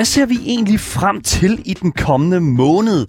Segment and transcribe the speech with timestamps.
[0.00, 3.06] Hvad ser vi egentlig frem til i den kommende måned?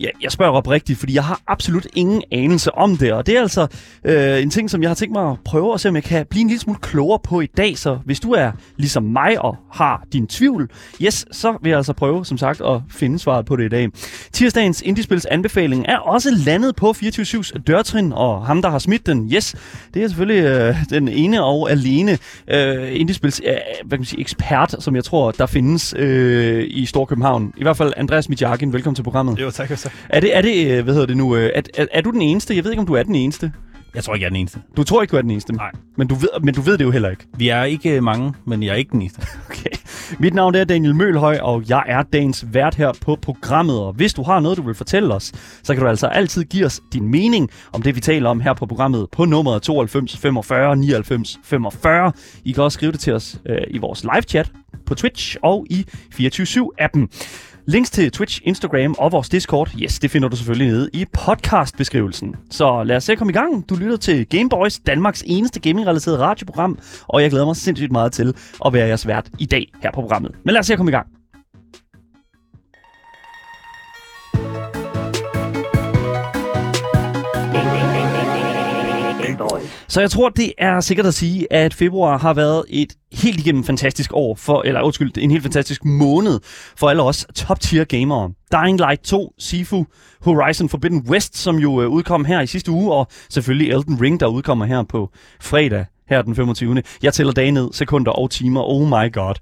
[0.00, 3.40] Ja, jeg spørger oprigtigt, fordi jeg har absolut ingen anelse om det, og det er
[3.40, 3.66] altså
[4.04, 6.26] øh, en ting, som jeg har tænkt mig at prøve at se, om jeg kan
[6.30, 7.78] blive en lille smule klogere på i dag.
[7.78, 10.70] Så hvis du er ligesom mig og har din tvivl,
[11.02, 13.88] yes, så vil jeg altså prøve, som sagt, at finde svaret på det i dag.
[14.32, 19.32] Tirsdagens Indiespils anbefaling er også landet på 24-7's dørtrin, og ham, der har smidt den,
[19.32, 19.54] yes,
[19.94, 23.52] det er selvfølgelig øh, den ene og alene øh, Indiespils øh,
[23.84, 27.52] hvad kan man sige, ekspert, som jeg tror, der findes øh, i Storkøbenhavn.
[27.56, 29.40] I hvert fald Andreas Mitjakin, velkommen til programmet.
[29.40, 29.68] Jo, tak.
[29.68, 29.92] tak.
[30.10, 32.22] Er det, er det, øh, hvad hedder det nu, øh, er, er, er du den
[32.22, 32.56] eneste?
[32.56, 33.52] Jeg ved ikke, om du er den eneste.
[33.94, 34.58] Jeg tror ikke, jeg er den eneste.
[34.76, 35.52] Du tror ikke, du er den eneste?
[35.52, 35.70] Nej.
[35.96, 37.24] Men du ved, men du ved det jo heller ikke.
[37.36, 39.22] Vi er ikke mange, men jeg er ikke den eneste.
[39.50, 39.70] Okay.
[40.18, 43.78] Mit navn er Daniel Mølhøj, og jeg er dagens vært her på programmet.
[43.80, 46.66] Og hvis du har noget, du vil fortælle os, så kan du altså altid give
[46.66, 50.76] os din mening om det, vi taler om her på programmet på nummeret 92 45
[50.76, 52.12] 99 45.
[52.44, 54.50] I kan også skrive det til os øh, i vores live-chat
[54.86, 57.06] på Twitch og i 24-7-appen.
[57.68, 62.36] Links til Twitch, Instagram og vores Discord, yes, det finder du selvfølgelig nede i podcastbeskrivelsen.
[62.50, 63.68] Så lad os se at komme i gang.
[63.68, 68.34] Du lytter til Gameboys, Danmarks eneste gaming-relateret radioprogram, og jeg glæder mig sindssygt meget til
[68.66, 70.32] at være jeres vært i dag her på programmet.
[70.44, 71.17] Men lad os se at komme i gang.
[79.88, 83.64] Så jeg tror, det er sikkert at sige, at februar har været et helt igennem
[83.64, 86.40] fantastisk år, for, eller undskyld, en helt fantastisk måned
[86.76, 88.30] for alle os top-tier gamere.
[88.52, 89.86] Dying Light 2, Sifu,
[90.20, 94.20] Horizon Forbidden West, som jo øh, udkom her i sidste uge, og selvfølgelig Elden Ring,
[94.20, 96.82] der udkommer her på fredag her den 25.
[97.02, 98.62] Jeg tæller dage ned, sekunder og timer.
[98.62, 99.34] Oh my god.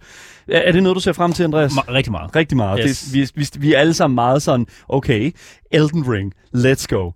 [0.49, 1.73] Er, er det noget, du ser frem til, Andreas?
[1.73, 2.37] Ma- rigtig meget.
[2.37, 2.81] Rigtig meget.
[2.89, 3.01] Yes.
[3.01, 5.33] Det, vi, vi, vi er alle sammen meget sådan, okay,
[5.73, 7.11] Elden Ring, let's go.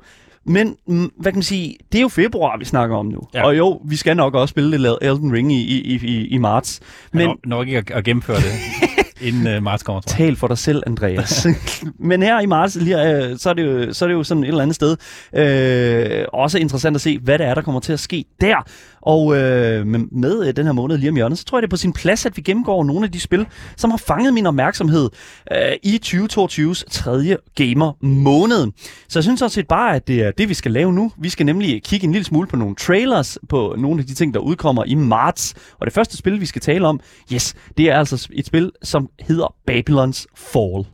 [0.44, 3.20] Men, mm, hvad kan man sige, det er jo februar, vi snakker om nu.
[3.34, 3.44] Ja.
[3.46, 6.80] Og jo, vi skal nok også spille lidt Elden Ring i, i, i, i marts.
[7.12, 8.44] Men Men nok ikke at, at gennemføre det,
[9.22, 10.26] inden uh, marts kommer, tror jeg.
[10.26, 11.46] tal for dig selv, Andreas.
[12.10, 14.44] Men her i marts, lige, øh, så, er det jo, så er det jo sådan
[14.44, 14.96] et eller andet sted.
[15.36, 18.64] Øh, også interessant at se, hvad det er, der kommer til at ske der.
[19.02, 21.66] Og øh, med, med øh, den her måned lige om hjørnet, så tror jeg, det
[21.66, 24.46] er på sin plads, at vi gennemgår nogle af de spil, som har fanget min
[24.46, 25.10] opmærksomhed
[25.52, 28.66] øh, i 2022's tredje gamer måned.
[29.08, 31.12] Så jeg synes også set bare, at det er det, vi skal lave nu.
[31.18, 34.34] Vi skal nemlig kigge en lille smule på nogle trailers, på nogle af de ting,
[34.34, 35.54] der udkommer i marts.
[35.80, 37.00] Og det første spil, vi skal tale om,
[37.32, 40.86] yes, det er altså et spil, som hedder Babylon's Fall.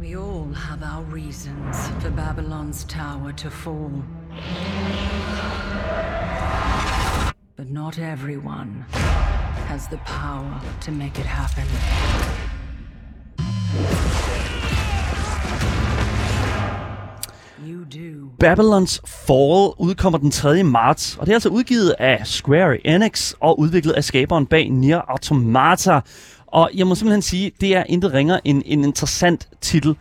[0.00, 3.92] We all have our reasons for Babylon's tower to fall.
[7.56, 8.84] But not everyone
[9.68, 11.64] has the power to make it happen.
[18.38, 20.62] Babylon's Fall udkommer den 3.
[20.62, 25.00] marts, og det er altså udgivet af Square Enix og udviklet af skaberen bag Nier
[25.08, 26.00] Automata.
[26.52, 29.94] Og jeg må simpelthen sige, det er intet ringer end en interessant titel,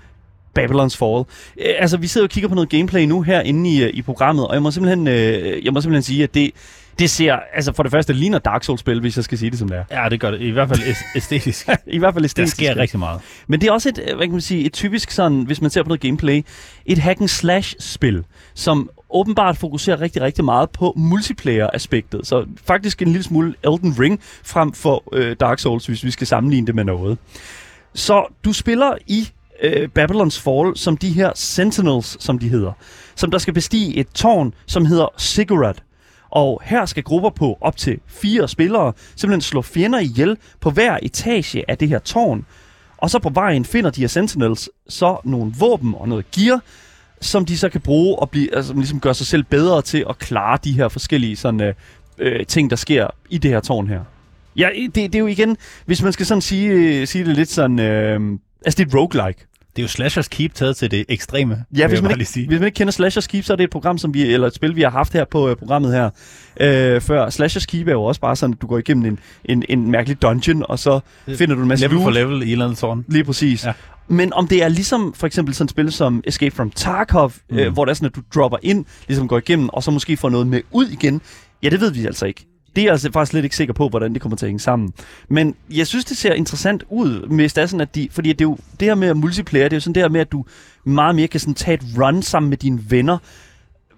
[0.59, 1.23] Babylon's Fall.
[1.57, 4.01] Øh, altså, vi sidder og kigger på noget gameplay nu her inde i, øh, i
[4.01, 6.51] programmet, og jeg må simpelthen, øh, jeg må simpelthen sige, at det,
[6.99, 9.59] det ser, altså for det første, det ligner Dark Souls-spil, hvis jeg skal sige det
[9.59, 10.03] som det er.
[10.03, 10.41] Ja, det gør det.
[10.41, 11.69] I hvert fald æs- æstetisk.
[11.87, 12.55] I hvert fald Der æstetisk.
[12.55, 13.21] sker rigtig meget.
[13.47, 15.69] Men det er også et, øh, hvad kan man sige, et typisk sådan, hvis man
[15.71, 16.43] ser på noget gameplay,
[16.85, 18.23] et hack and slash spil,
[18.53, 22.27] som åbenbart fokuserer rigtig, rigtig meget på multiplayer-aspektet.
[22.27, 26.27] Så faktisk en lille smule Elden Ring frem for øh, Dark Souls, hvis vi skal
[26.27, 27.17] sammenligne det med noget.
[27.93, 29.29] Så du spiller i
[29.63, 32.71] øh, Babylon's Fall som de her Sentinels, som de hedder,
[33.15, 35.83] som der skal bestige et tårn, som hedder Ziggurat.
[36.29, 40.97] Og her skal grupper på op til fire spillere simpelthen slå fjender ihjel på hver
[41.01, 42.45] etage af det her tårn.
[42.97, 46.61] Og så på vejen finder de her Sentinels så nogle våben og noget gear,
[47.21, 50.19] som de så kan bruge og blive, altså, ligesom gøre sig selv bedre til at
[50.19, 51.73] klare de her forskellige sådan, øh,
[52.17, 53.99] øh, ting, der sker i det her tårn her.
[54.55, 57.49] Ja, det, det er jo igen, hvis man skal sådan sige, øh, sige det lidt
[57.49, 58.19] sådan, øh,
[58.65, 59.45] altså det er et roguelike.
[59.75, 62.63] Det er jo Slashers Keep taget til det ekstreme, Ja, hvis man, ikke, hvis man
[62.63, 64.81] ikke kender Slashers Keep, så er det et program, som vi, eller et spil, vi
[64.81, 66.09] har haft her på øh, programmet her
[66.59, 67.29] øh, før.
[67.29, 70.21] Slashers Keep er jo også bare sådan, at du går igennem en, en, en mærkelig
[70.21, 70.99] dungeon, og så
[71.35, 72.13] finder du en masse Level for loot.
[72.29, 73.05] level i et eller andet tårn.
[73.07, 73.65] Lige præcis.
[73.65, 73.73] Ja.
[74.09, 77.57] Men om det er ligesom for eksempel sådan et spil som Escape from Tarkov, mm.
[77.57, 80.17] øh, hvor det er sådan, at du dropper ind, ligesom går igennem, og så måske
[80.17, 81.21] får noget med ud igen,
[81.63, 82.45] ja, det ved vi altså ikke.
[82.75, 84.59] Det er jeg altså faktisk lidt ikke sikker på, hvordan det kommer til at hænge
[84.59, 84.93] sammen.
[85.29, 88.07] Men jeg synes, det ser interessant ud, hvis det er sådan, at de...
[88.11, 90.21] Fordi det, er jo, det her med multiplayer, det er jo sådan det her med,
[90.21, 90.45] at du
[90.83, 93.17] meget mere kan sådan tage et run sammen med dine venner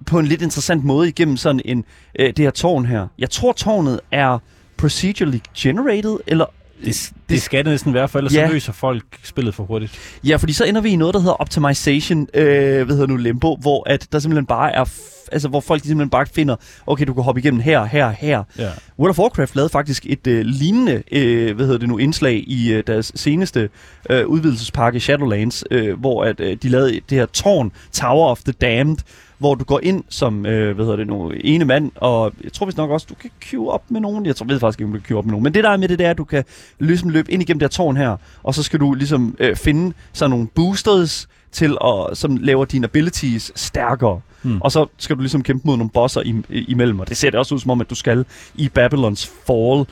[0.05, 1.85] på en lidt interessant måde igennem sådan en,
[2.19, 3.07] øh, det her tårn her.
[3.19, 4.39] Jeg tror, tårnet er
[4.77, 6.45] procedurally generated, eller
[6.85, 8.47] Det, Det skal det næsten være, for ellers Ja.
[8.47, 9.99] så løser folk spillet for hurtigt.
[10.23, 13.55] Ja, fordi så ender vi i noget, der hedder optimization, øh, hvad hedder nu, limbo,
[13.61, 14.85] hvor at der simpelthen bare er,
[15.31, 16.55] altså hvor folk simpelthen bare finder,
[16.87, 18.43] okay, du kan hoppe igennem her, her, her.
[18.57, 18.69] Ja.
[18.99, 22.71] World of Warcraft lavede faktisk et øh, lignende, øh, hvad hedder det nu, indslag i
[22.73, 23.69] øh, deres seneste
[24.09, 28.51] øh, udvidelsespakke Shadowlands, øh, hvor at øh, de lavede det her tårn, Tower of the
[28.51, 28.97] Damned,
[29.41, 32.65] hvor du går ind som, øh, hvad hedder det nu, ene mand, og jeg tror
[32.65, 34.25] vist nok også, du kan queue op med nogen.
[34.25, 35.43] Jeg tror, ved faktisk ikke, om du kan queue op med nogen.
[35.43, 36.43] Men det der er med det, det er, at du kan
[36.79, 39.93] ligesom løbe ind igennem det her tårn her, og så skal du ligesom øh, finde
[40.13, 44.21] sådan nogle boosters til at, som laver dine abilities stærkere.
[44.41, 44.61] Hmm.
[44.61, 47.39] Og så skal du ligesom kæmpe mod nogle bosser i, imellem, og det ser det
[47.39, 49.85] også ud som om, at du skal i Babylons Fall.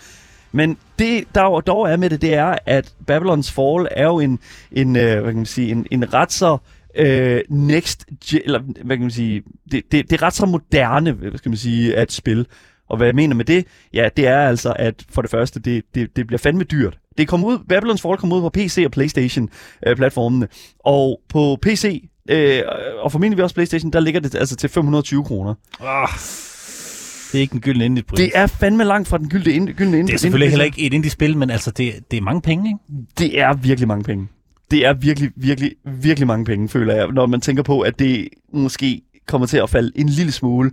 [0.51, 4.19] Men det, der jo dog er med det, det er, at Babylons Fall er jo
[4.19, 4.40] en,
[4.72, 6.57] en, øh, hvad kan man sige, en, en ret så
[6.95, 8.06] øh, next,
[8.45, 11.57] eller hvad kan man sige, det, det, det er ret så moderne, hvad skal man
[11.57, 12.47] sige, at spil.
[12.89, 15.83] Og hvad jeg mener med det, ja, det er altså, at for det første, det,
[15.95, 16.97] det, det bliver fandme dyrt.
[17.18, 19.50] Det kom ud, Babylons Fall kom ud på PC og Playstation
[19.88, 20.47] øh, platformene,
[20.80, 22.62] og på PC, øh,
[23.00, 25.56] og formentlig også Playstation, der ligger det altså til 520 kroner.
[25.81, 26.09] Ah,
[27.31, 30.07] det er ikke en gylden indie Det er fandme langt fra den gyldne ind, gyldne
[30.07, 33.06] det er selvfølgelig heller ikke et indie-spil, men altså, det, det er mange penge, ikke?
[33.18, 34.27] Det er virkelig mange penge.
[34.71, 38.27] Det er virkelig, virkelig, virkelig mange penge, føler jeg, når man tænker på, at det
[38.54, 40.71] måske kommer til at falde en lille smule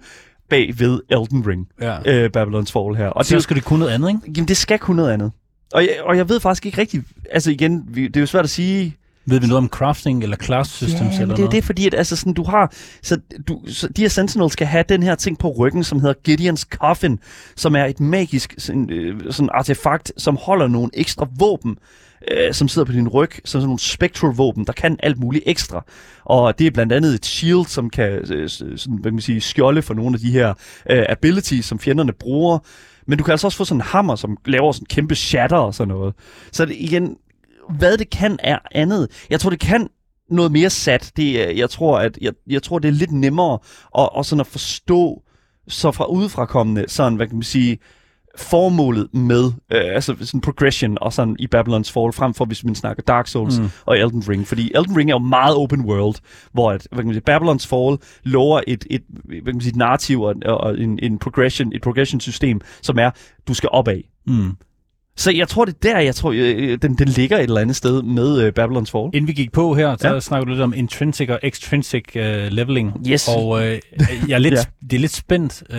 [0.50, 2.24] bag ved Elden Ring, Ja.
[2.24, 3.06] øh, Babylons Fall her.
[3.06, 4.20] Og Og det, så skal det kunne noget andet, ikke?
[4.36, 5.32] jamen, det skal kunne noget andet.
[5.74, 8.44] Og jeg, og jeg ved faktisk ikke rigtigt, altså igen, vi, det er jo svært
[8.44, 8.96] at sige,
[9.28, 11.52] Ved vi noget om crafting eller class systems ja, eller det er noget?
[11.52, 12.72] det, fordi at, altså, sådan, du har,
[13.02, 13.18] så,
[13.48, 16.60] du, så de her Sentinels skal have den her ting på ryggen, som hedder Gideons
[16.60, 17.18] Coffin,
[17.56, 21.76] som er et magisk sådan, øh, sådan artefakt, som holder nogle ekstra våben,
[22.30, 25.44] øh, som sidder på din ryg, som sådan nogle spectral våben, der kan alt muligt
[25.46, 25.84] ekstra.
[26.24, 29.40] Og det er blandt andet et shield, som kan øh, sådan, hvad kan man sige,
[29.40, 30.54] skjolde for nogle af de her
[30.90, 32.58] øh, abilities, som fjenderne bruger.
[33.06, 35.56] Men du kan altså også få sådan en hammer, som laver sådan en kæmpe shatter
[35.56, 36.14] og sådan noget.
[36.52, 37.16] Så det, igen,
[37.78, 39.26] hvad det kan er andet.
[39.30, 39.88] Jeg tror, det kan
[40.30, 41.12] noget mere sat.
[41.16, 43.58] Det, øh, jeg, tror, at, jeg, jeg tror, det er lidt nemmere
[43.98, 45.22] at, at, sådan at forstå
[45.68, 47.78] så fra udefrakommende, sådan, hvad kan man sige,
[48.36, 52.74] formålet med øh, altså sådan progression og sådan i Babylons Fall, frem for hvis man
[52.74, 53.68] snakker Dark Souls mm.
[53.86, 54.46] Og Elden Ring.
[54.46, 56.16] Fordi Elden Ring er jo meget open world,
[56.52, 59.70] hvor at, hvad kan man sige, Babylons Fall lover et, et, hvad kan man sige,
[59.70, 63.10] et narrativ og, og en, en progression, et progression system, som er,
[63.48, 64.02] du skal opad.
[64.26, 64.56] Mm.
[65.18, 67.76] Så jeg tror, det er der, jeg tror, øh, den, den ligger et eller andet
[67.76, 69.04] sted med øh, Babylons Fall.
[69.14, 70.20] Inden vi gik på her, så Ja.
[70.20, 72.20] snakker du lidt om intrinsic og extrinsic uh,
[72.50, 72.92] leveling.
[73.08, 73.28] Yes.
[73.28, 73.78] Og øh,
[74.28, 74.62] jeg er lidt, Ja.
[74.90, 75.62] det er lidt spændt.
[75.70, 75.78] Øh,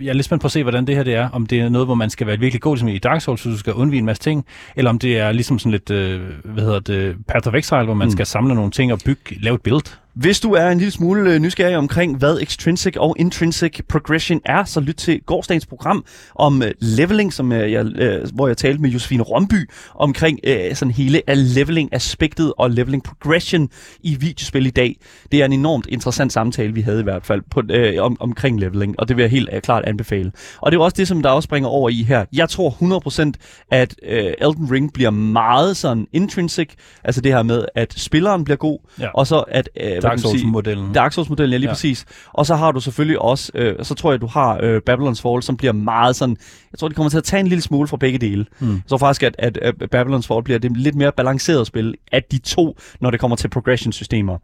[0.00, 1.28] jeg er lidt spændt på at se, hvordan det her det er.
[1.28, 3.48] Om det er noget, hvor man skal være virkelig god, ligesom i Dark Souls, så
[3.48, 4.44] du skal undvige en masse ting.
[4.76, 7.94] Eller om det er ligesom sådan lidt, øh, hvad hedder det, Path of Exile, hvor
[7.94, 8.12] man mm.
[8.12, 9.96] skal samle nogle ting og bygge, lave et build.
[10.16, 14.64] Hvis du er en lille smule øh, nysgerrig omkring, hvad extrinsic og intrinsic progression er,
[14.64, 16.04] så lyt til gårdsdagens program
[16.34, 17.84] om øh, leveling, som øh, jeg,
[18.34, 20.38] hvor jeg talte med Josefine Romby omkring
[20.74, 23.68] sådan hele af leveling-aspektet og leveling progression
[24.00, 24.96] i videospil i dag.
[25.32, 28.60] Det er en enormt interessant samtale, vi havde i hvert fald på, øh, om, omkring
[28.60, 30.32] leveling, og det vil jeg helt klart anbefale.
[30.60, 32.24] Og det er også det, som der også bringer over i her.
[32.32, 32.70] Jeg tror
[33.30, 33.32] 100%
[33.70, 36.68] at øh, Elden Ring bliver meget sådan intrinsic,
[37.04, 39.08] altså det her med, at spilleren bliver god, Ja.
[39.14, 40.94] og så at øh, Dark Souls-modellen.
[40.94, 41.74] Dark Souls-modellen, ja lige ja.
[41.74, 42.04] Præcis.
[42.32, 45.42] Og så har du selvfølgelig også, øh, så tror jeg, du har øh, Babylon's Fall,
[45.42, 46.36] som bliver meget sådan,
[46.72, 48.46] jeg tror, det kommer til at tage en lille smule fra begge dele.
[48.60, 48.82] Mm.
[48.88, 52.38] Tror faktisk, at, at, at Babylon's Fall bliver det lidt mere balanceret spil af de
[52.38, 54.38] to, når det kommer til progression-systemer.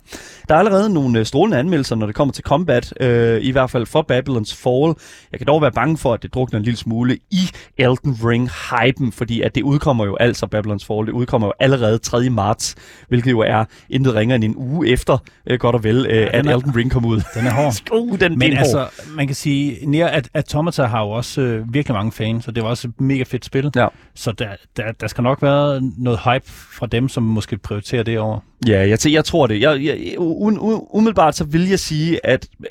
[0.48, 3.70] Der er allerede nogle øh, strålende anmeldelser, når det kommer til combat, øh, i hvert
[3.70, 4.94] fald for Babylon's Fall.
[5.32, 9.12] Jeg kan dog være bange for, at det drukner en lille smule i Elden Ring-hypen,
[9.12, 12.30] fordi at det udkommer jo altså, Babylon's Fall, det udkommer jo allerede 3.
[12.30, 12.74] marts,
[13.08, 15.18] hvilket jo er intet ringer end en uge efter,
[15.52, 17.20] øh, godt og vel, øh, at den er- Elden Ring kom ud.
[17.34, 17.74] Den er hård.
[17.92, 18.80] Uh, den, Men den er hård.
[18.80, 22.54] altså, man kan sige, Nier at Automata har jo også øh, virkelig mange fans, og
[22.54, 23.70] det var også et mega fedt spil.
[23.76, 23.86] Ja.
[24.14, 28.18] Så der, der, der skal nok være noget hype fra dem, som måske prioriterer det
[28.18, 28.38] over.
[28.66, 29.60] Ja, jeg, t- jeg tror det.
[29.60, 32.66] Jeg, jeg, umiddelbart så vil jeg sige, at øh,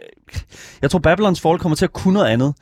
[0.82, 2.54] jeg tror, Babylons Fall kommer til at kunne noget andet,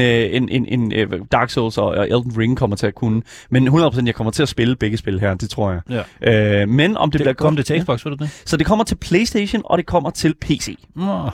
[0.00, 3.22] øh, end, end, end øh, Dark Souls og, og Elden Ring kommer til at kunne.
[3.50, 6.04] Men 100% jeg kommer til at spille begge spil her, det tror jeg.
[6.22, 6.62] Ja.
[6.62, 7.56] Øh, men om det, Det, bliver kom godt...
[7.58, 8.24] det til Xbox, ved du det?
[8.24, 8.28] Ja.
[8.46, 10.76] Så det kommer til PlayStation, og det kommer til PC.
[10.96, 11.30] Nå.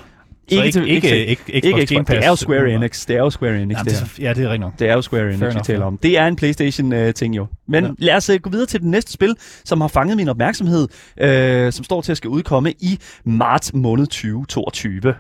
[0.51, 2.07] Ikke ikke, til- ikke, ikke- ikke, ikke, Xbox.
[2.07, 3.07] Det er jo Square Enix.
[3.07, 4.79] Det er jo Square Enix, Ja, det det, er- ja, det er rigtigt nok.
[4.79, 5.87] Det er jo Square Enix, vi enough, taler ja.
[5.87, 5.99] om.
[5.99, 7.47] Det er en PlayStation-ting jo.
[7.69, 7.91] Men ja.
[7.91, 7.95] Ja.
[8.07, 10.89] lad os uh, gå videre til det næste spil, som har fanget min opmærksomhed,
[11.23, 15.15] uh, som står til at skal udkomme i marts måned 2022.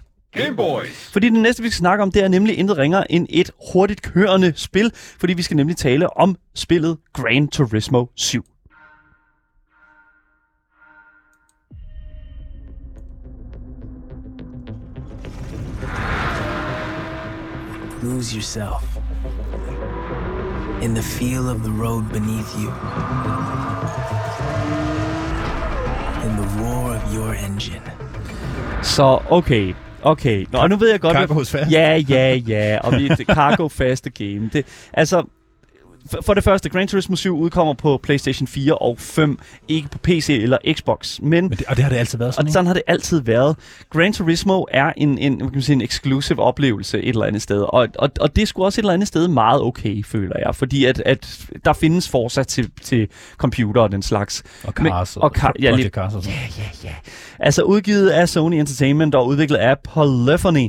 [0.44, 1.10] Game Boys.
[1.12, 4.02] Fordi det næste, vi skal snakke om, det er nemlig intet ringer end et hurtigt
[4.02, 8.44] kørende spil, fordi vi skal nemlig tale om spillet Gran Turismo 7.
[18.02, 18.98] Lose yourself.
[20.80, 22.68] in the feel of the road beneath you,
[26.26, 27.82] in the roar of your engine.
[28.82, 30.46] Så okay, okay.
[30.52, 31.12] Nå, og nu ved jeg godt...
[31.16, 31.70] Cargo hvad- fast.
[31.70, 32.78] Ja, ja, ja.
[32.82, 34.50] Og vi, det cargo fast game.
[34.52, 35.24] Det, altså,
[36.22, 39.38] for, det første, Gran Turismo 7 udkommer på PlayStation 4 og 5,
[39.68, 41.20] ikke på PC eller Xbox.
[41.20, 42.52] Men Men det, og det har det altid været og sådan, ikke?
[42.52, 43.56] sådan har det altid været.
[43.90, 47.60] Gran Turismo er en, en, kan man sige, en exclusive oplevelse et eller andet sted.
[47.68, 50.54] Og, og, og det er sgu også et eller andet sted meget okay, føler jeg.
[50.54, 54.42] Fordi at, at der findes Forza til, til computer og den slags.
[54.64, 56.38] Og Men- Cars og, og Car- ja, lige- Cars og sådan.
[56.58, 56.94] Ja, ja, ja.
[57.38, 60.68] Altså udgivet af Sony Entertainment og udviklet af Polyphony,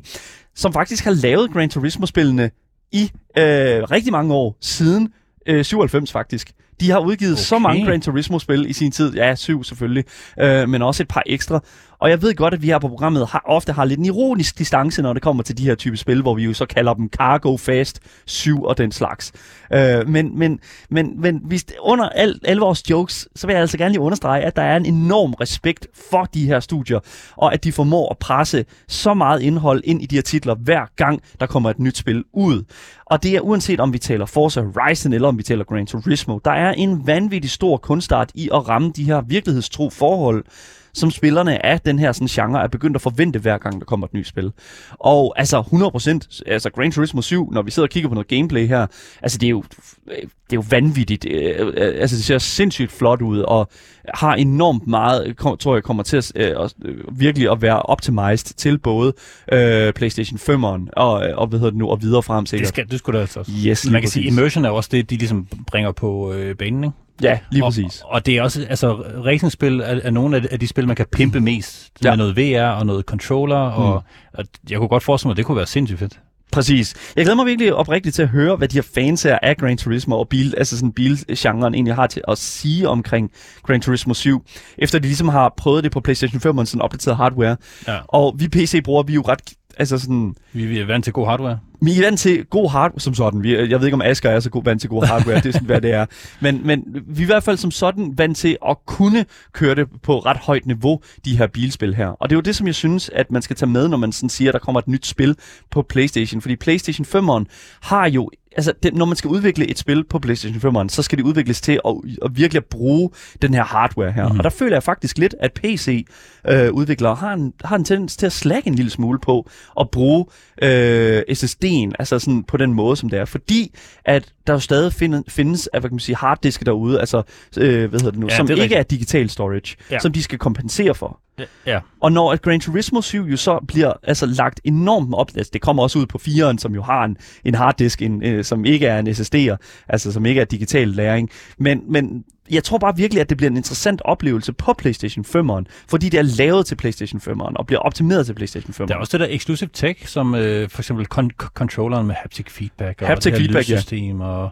[0.56, 2.50] som faktisk har lavet Gran Turismo-spillene
[2.92, 3.04] i
[3.38, 3.44] øh,
[3.92, 5.14] rigtig mange år, siden
[5.46, 6.52] øh, 97 faktisk.
[6.80, 7.42] De har udgivet okay.
[7.42, 9.14] så mange Gran Turismo-spil i sin tid.
[9.14, 10.06] Ja, syv selvfølgelig,
[10.40, 11.60] øh, men også et par ekstra.
[12.02, 14.58] Og jeg ved godt, at vi her på programmet har, ofte har lidt en ironisk
[14.58, 17.10] distance, når det kommer til de her type spil, hvor vi jo så kalder dem
[17.10, 19.32] Cargo Fast 7 og den slags.
[19.74, 23.78] Øh, men, men, men, men hvis, under al, alle vores jokes, så vil jeg altså
[23.78, 27.00] gerne lige understrege, at der er en enorm respekt for de her studier,
[27.36, 30.86] og at de formår at presse så meget indhold ind i de her titler, hver
[30.96, 32.64] gang der kommer et nyt spil ud.
[33.06, 36.40] Og det er uanset om vi taler Forza Horizon eller om vi taler Gran Turismo,
[36.46, 40.46] der er en vanvittig stor kunstart i at ramme de her virkelighedstro forhold,
[40.94, 44.08] som spillerne af den her sådan, genre er begyndt at forvente, hver gang der kommer
[44.08, 44.52] et nyt spil.
[45.00, 48.68] Og altså 100%, altså Gran Turismo 7, når vi sidder og kigger på noget gameplay
[48.68, 48.88] her,
[49.22, 49.64] altså det er jo,
[50.06, 51.26] det er jo vanvittigt.
[51.30, 53.70] Øh, øh, Altså det ser sindssygt flot ud, og
[54.14, 56.74] har enormt meget, tror jeg kommer til at, øh, at,
[57.12, 59.14] virkelig at være optimized til både
[59.54, 62.68] øh, PlayStation 5'eren og, og, hvad hedder det nu, og videre frem Det, sikkert.
[62.70, 63.52] skal, det skulle da altså også.
[63.68, 64.38] Yes, Man kan sige, præcis.
[64.38, 66.96] immersion er også det, de ligesom bringer på øh, banen, ikke?
[67.22, 68.02] Ja, lige og, præcis.
[68.06, 68.94] Og det er også, altså,
[69.26, 71.92] racingspil er, er nogle af de, af de spil, man kan pimpe mest.
[72.04, 72.10] Ja.
[72.10, 72.16] Ja.
[72.16, 73.84] Med noget VR og noget controller, mm.
[73.84, 76.20] og, og jeg kunne godt forestille mig, at det kunne være sindssygt fedt.
[76.52, 76.96] Præcis.
[77.16, 79.78] Jeg glæder mig virkelig oprigtigt til at høre, hvad de her fans her af Gran
[79.78, 83.32] Turismo og bil, altså sådan bilgenren egentlig har til at sige omkring
[83.64, 84.46] Gran Turismo 7,
[84.78, 87.58] efter de ligesom har prøvet det på PlayStation 5 og sådan opdateret hardware.
[87.88, 87.98] Ja.
[88.08, 91.26] Og vi PC-brugere, vi er jo ret, altså sådan, Vi, vi er vant til god
[91.26, 93.44] hardware vi er vant til god hardware som sådan.
[93.44, 95.36] Vi, jeg ved ikke, om Asger er så god vant til god hardware.
[95.36, 96.06] det er sådan, hvad det er.
[96.40, 99.88] Men, men vi er i hvert fald som sådan vant til at kunne køre det
[100.04, 102.08] på ret højt niveau, de her bilspil her.
[102.08, 104.12] Og det er jo det, som jeg synes, at man skal tage med, når man
[104.12, 105.36] sådan siger, at der kommer et nyt spil
[105.72, 106.42] på PlayStation.
[106.42, 107.46] Fordi PlayStation 5'eren
[107.82, 111.18] har jo altså, det, når man skal udvikle et spil på PlayStation 5'eren, så skal
[111.18, 113.10] det udvikles til at, at virkelig at bruge
[113.42, 114.30] den her hardware her.
[114.30, 114.38] Mm.
[114.38, 118.32] Og der føler jeg faktisk lidt, at PC-udviklere har, en, har en tendens til at
[118.32, 119.50] slække en lille smule på
[119.80, 120.26] at bruge
[120.62, 123.26] øh, SSD'en, altså sådan på den måde, som det er.
[123.26, 123.76] Fordi
[124.06, 127.22] at der jo stadig find, findes af, hvad kan man sige, harddiske derude, altså,
[127.58, 128.80] øh, hvad hedder det nu, Ja, som det ikke rigtigt.
[128.80, 130.00] er digital storage, Ja.
[130.00, 131.20] som de skal kompensere for.
[131.66, 131.80] Ja.
[132.00, 135.62] Og når at Gran Turismo 7 jo så bliver altså lagt enormt op, altså det
[135.62, 138.88] kommer også ud på 4'eren, som jo har en, en harddisk, en, øh, som ikke
[138.88, 139.56] er en SSD'er,
[139.90, 141.30] altså som ikke er digital læring.
[141.58, 145.64] Men, men jeg tror bare virkelig, at det bliver en interessant oplevelse på PlayStation 5'eren,
[145.90, 148.88] fordi det er lavet til PlayStation 5'eren og bliver optimeret til PlayStation 5'eren.
[148.88, 152.50] Der er også det der exclusive tech, som øh, for eksempel con- controlleren med haptic
[152.50, 154.26] feedback og Haptic det feedback, ja.
[154.26, 154.52] og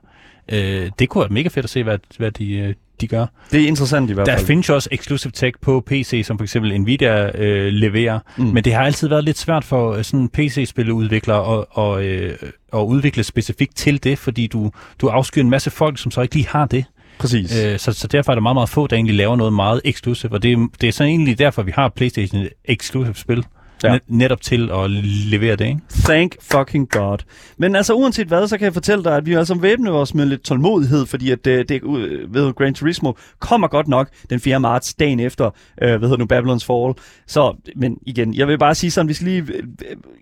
[0.52, 3.26] øh, det kunne være mega fedt at se, hvad, hvad de, øh, de gør.
[3.52, 4.46] Det er interessant i hvert Der fald.
[4.48, 8.44] findes jo også exclusive tech på PC, som for eksempel Nvidia øh, leverer, Mm.
[8.46, 12.38] men det har altid været lidt svært for øh, sådan PC-spiludviklere at, og, øh,
[12.74, 16.36] at udvikle specifikt til det, fordi du, du afskyr en masse folk, som så ikke
[16.36, 16.86] lige har det.
[17.20, 17.64] Præcis.
[17.66, 20.32] Øh, så, så derfor er der meget, meget få, der egentlig laver noget meget exclusive,
[20.34, 23.46] og det, er- det er så egentlig derfor, vi har PlayStation exclusive spil.
[23.84, 23.88] Ja.
[23.88, 23.94] Ja.
[23.94, 24.90] Net, netop til at
[25.32, 25.80] levere det, ikke?
[25.90, 27.18] Thank fucking God.
[27.58, 30.26] Men altså uanset hvad, så kan jeg fortælle dig, at vi altså væbner os med
[30.26, 34.60] lidt tålmodighed, fordi at øh, det øh, ved Gran Turismo kommer godt nok den 4.
[34.60, 35.46] marts, dagen efter,
[35.82, 36.94] øh, hvad hedder nu, Babylon's Fall.
[37.28, 39.64] Så, men igen, jeg vil bare sige sådan, vi skal lige, øh,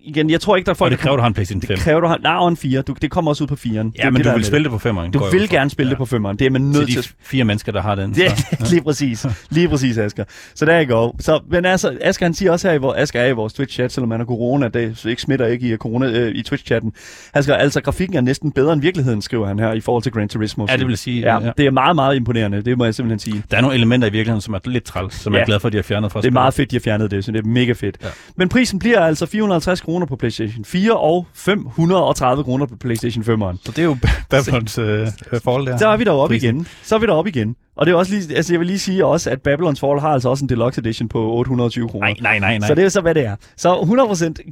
[0.03, 1.75] igen, jeg tror ikke, der er folk, Og det kræver, du har en PlayStation 5.
[1.75, 2.81] det kræver, du har, nej, og en 4.
[2.81, 3.69] Du, det kommer også ud på 4'eren.
[3.69, 4.71] Ja, det, men det, du vil spille det.
[4.71, 5.11] det på 5'eren.
[5.11, 6.31] Du vil gerne spille det på 5'eren.
[6.33, 8.13] Det er man nødt Til de fire mennesker, der har den.
[8.15, 8.67] Det så.
[8.71, 9.25] lige præcis.
[9.49, 10.23] Lige præcis, Asger.
[10.55, 11.15] Så der er går.
[11.19, 13.87] Så, men altså, Asger han siger også her, i hvor Asger er i vores Twitch-chat,
[13.87, 16.91] selvom han har corona, det ikke smitter ikke i, corona, øh, i Twitch-chatten.
[17.33, 20.11] Han skriver, altså, grafikken er næsten bedre end virkeligheden, skriver han her, i forhold til
[20.11, 20.65] Gran Turismo.
[20.69, 21.51] Ja, det vil sige, Ja, ja.
[21.57, 22.61] det er meget, meget imponerende.
[22.61, 23.43] Det må jeg simpelthen sige.
[23.51, 25.37] Der er nogle elementer i virkeligheden, som er lidt træls, som Ja.
[25.37, 26.81] jeg er glad for, at de har fjernet fra Det er meget fedt, de har
[26.81, 27.97] fjernet det, så det er mega fedt.
[28.03, 28.07] Ja.
[28.37, 33.57] Men prisen bliver altså 450 kroner på PlayStation 4 og 530 kroner på PlayStation 5'eren.
[33.65, 33.97] Så det er jo
[34.29, 35.07] Babylons øh,
[35.43, 35.77] forhold der.
[35.77, 36.67] Så er vi deroppe igen.
[36.83, 37.55] Så er vi deroppe igen.
[37.75, 40.09] Og det er også lige, altså jeg vil lige sige også, at Babylon's Fall har
[40.09, 42.07] altså også en deluxe edition på 820 kroner.
[42.07, 42.67] Nej, nej, nej, nej.
[42.67, 43.35] Så det er så, hvad det er.
[43.57, 44.39] Så 100 procent...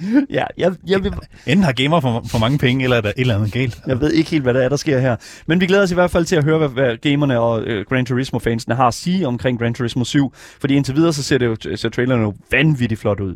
[0.30, 1.12] Ja, jeg, jeg, vil,
[1.46, 3.78] Enten har gamer for, for mange penge, eller er der et eller andet galt.
[3.86, 5.16] jeg ved ikke helt, hvad der er, der sker her.
[5.46, 7.84] Men vi glæder os i hvert fald til at høre, hvad, hvad gamerne og øh,
[7.88, 10.34] Gran Turismo-fansene har at sige omkring Gran Turismo 7.
[10.60, 13.34] Fordi indtil videre, så ser, det jo, ser trailerne jo vanvittigt flot ud.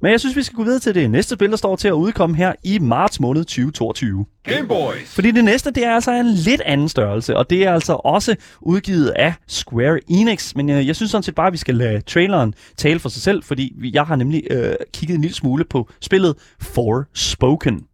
[0.00, 1.92] Men jeg synes, vi skal gå videre til det næste spil, der står til at
[1.92, 4.24] udkomme her i marts måned 2022.
[4.44, 5.14] Game Boys.
[5.14, 8.34] Fordi det næste, det er altså en lidt anden størrelse, og det er altså også
[8.60, 10.54] udgivet af Square Enix.
[10.54, 13.22] Men øh, jeg synes sådan set bare, at vi skal lade traileren tale for sig
[13.22, 17.86] selv, fordi vi- jeg har nemlig øh, kigget en lille smule på spillet Forspoken.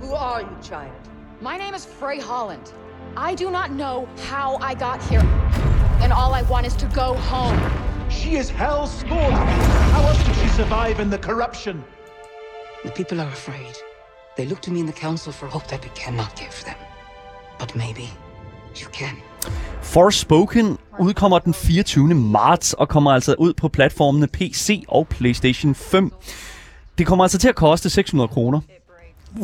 [0.00, 0.92] Who are you, child?
[1.40, 2.72] My name is Frey Holland.
[3.16, 5.20] I do not know how I got here.
[6.00, 7.58] And all I want is to go home.
[8.10, 9.32] She is Hell's Spawn.
[9.32, 11.84] How else did she survive in the corruption?
[12.84, 13.76] The people are afraid.
[14.36, 16.76] They look to me in the council for hope that we cannot give them.
[17.58, 18.08] But maybe
[18.74, 19.16] you can.
[19.82, 22.14] Forspoken udkommer den 24.
[22.14, 26.12] marts og kommer altså ud på platformene PC og PlayStation 5.
[26.98, 28.60] Det kommer altså til at koste 600 kroner.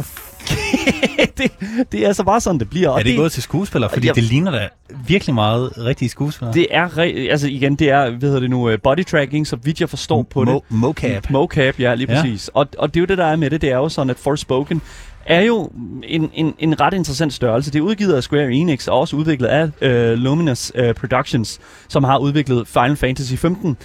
[1.38, 1.50] det,
[1.92, 2.88] det er altså bare sådan, det bliver.
[2.88, 3.90] og Er det gået til skuespillere?
[3.90, 4.68] Fordi Jeg- det ligner da
[5.06, 6.54] virkelig meget rigtige skuespillere.
[6.54, 6.98] Det er,
[7.30, 10.22] altså igen, det er, hvad hedder det nu, øh, body tracking, så vidt jeg forstår
[10.22, 10.52] på det.
[10.54, 11.30] Mo- mocap.
[11.30, 12.22] Mocap, ja, lige Ja.
[12.22, 12.48] præcis.
[12.54, 14.16] Og, og det er jo det, der er med det, det er jo sådan, at
[14.18, 14.82] Forspoken
[15.28, 15.70] er jo
[16.02, 17.70] en, en, en ret interessant størrelse.
[17.70, 22.04] Det er udgivet af Square Enix og også udviklet af øh, Luminous øh, Productions, som
[22.04, 23.76] har udviklet Final Fantasy 15.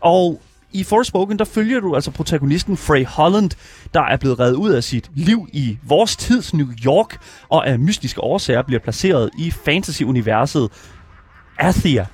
[0.00, 0.40] Og
[0.72, 3.50] i Forspoken, der følger du altså protagonisten Frey Holland,
[3.94, 7.16] der er blevet reddet ud af sit liv i vores tids New York,
[7.48, 10.68] og af mystiske årsager bliver placeret i fantasy-universet
[11.58, 12.06] Athia.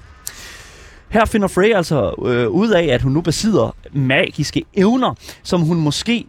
[1.08, 5.76] Her finder Frey altså øh, ud af, at hun nu besidder magiske evner, som hun
[5.76, 6.26] måske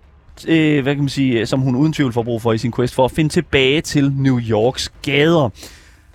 [0.48, 2.96] øh, hvad kan man sige, som hun uden tvivl får brug for i sin quest
[2.96, 5.50] for at finde tilbage til New Yorks gader.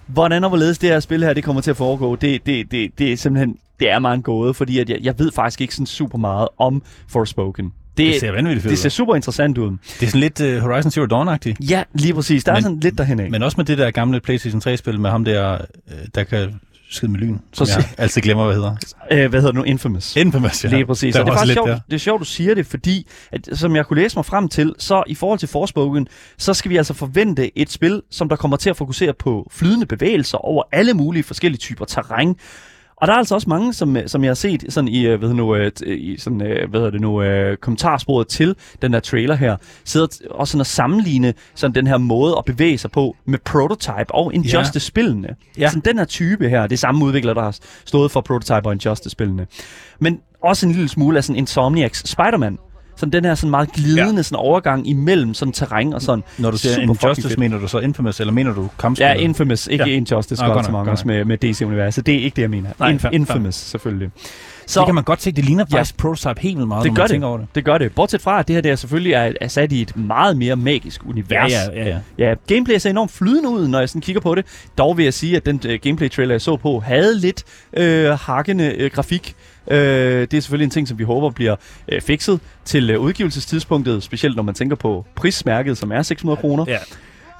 [0.06, 2.98] Hvordan og hvorledes det her spil her, det kommer til at foregå, det, det, det,
[2.98, 5.74] det er simpelthen, det er meget en gåde, fordi at jeg, jeg ved faktisk ikke
[5.74, 7.72] sådan super meget om Forspoken.
[7.96, 9.70] Det ser vanvittigt fedt Det ser super interessant ud.
[10.00, 11.70] Det er sådan lidt uh, Horizon Zero Dawn-agtigt.
[11.70, 12.44] Ja, lige præcis.
[12.44, 13.30] Der men, er sådan lidt derhen af.
[13.30, 16.60] Men også med det der gamle PlayStation 3-spil med ham der, øh, der kan
[16.94, 17.38] skyde med lyn.
[17.52, 18.76] Som Så jeg altid glemmer, hvad hedder.
[19.12, 19.62] Øh, hvad hedder det nu?
[19.62, 20.16] Infamous.
[20.16, 20.68] Infamous, ja.
[20.68, 21.14] Lige præcis.
[21.14, 21.78] Der Og det er faktisk sjovt, der.
[21.86, 24.74] det er sjovt, du siger det, fordi at, som jeg kunne læse mig frem til,
[24.78, 28.56] så i forhold til Forspoken, så skal vi altså forvente et spil, som der kommer
[28.56, 32.36] til at fokusere på flydende bevægelser over alle mulige forskellige typer terræn.
[33.04, 35.34] Og der er altså også mange, som, som jeg har set sådan i, øh, hedder,
[35.34, 39.34] nu, øh, i sådan, øh, hvad hedder det nu, øh, kommentarsporet til den der trailer
[39.34, 43.38] her, sidder også sådan at sammenligne sådan den her måde at bevæge sig på med
[43.38, 45.28] Prototype og Injustice-spillene.
[45.58, 45.68] Ja.
[45.68, 48.72] Sådan den her type her, det er samme udvikler, der har stået for Prototype og
[48.72, 49.46] Injustice-spillene.
[49.98, 52.58] Men også en lille smule af sådan Insomniacs Spider-Man.
[52.96, 54.22] Sådan den her sådan meget glidende ja.
[54.22, 56.24] sådan overgang imellem sådan terræn og sådan.
[56.38, 57.38] Når du siger Injustice, fedt.
[57.38, 59.04] mener du så Infamous, eller mener du kampspil?
[59.04, 59.90] Ja, Infamous, ikke Ja.
[59.90, 59.96] ja.
[59.96, 62.06] Injustice, Ah, godt godt nok, nok, godt også med, med DC-universet.
[62.06, 62.70] Det er ikke det, jeg mener.
[62.78, 64.10] Nej, Inf- fair, Infamous, selvfølgelig.
[64.66, 65.76] Så Det kan man godt se, det ligner Ja.
[65.76, 67.10] faktisk Prototype helt vildt meget, det når gør man det.
[67.10, 67.46] tænker over det.
[67.54, 67.92] det gør det.
[67.94, 70.56] Bortset fra, at det her det er selvfølgelig er, er sat i et meget mere
[70.56, 71.52] magisk univers.
[71.52, 72.28] Ja, ja, ja, ja.
[72.28, 74.44] Ja, gameplay ser enormt flydende ud, når jeg sådan kigger på det.
[74.78, 77.44] Dog vil jeg sige, at den uh, gameplay-trailer, jeg så på, havde lidt
[77.76, 79.34] øh, hakkende øh, grafik.
[79.70, 81.56] Øh, det er selvfølgelig en ting, som vi håber bliver
[81.88, 86.64] øh, fikset til øh, udgivelsestidspunktet, specielt når man tænker på prismærket, som er 600 kroner.
[86.68, 86.78] Ja.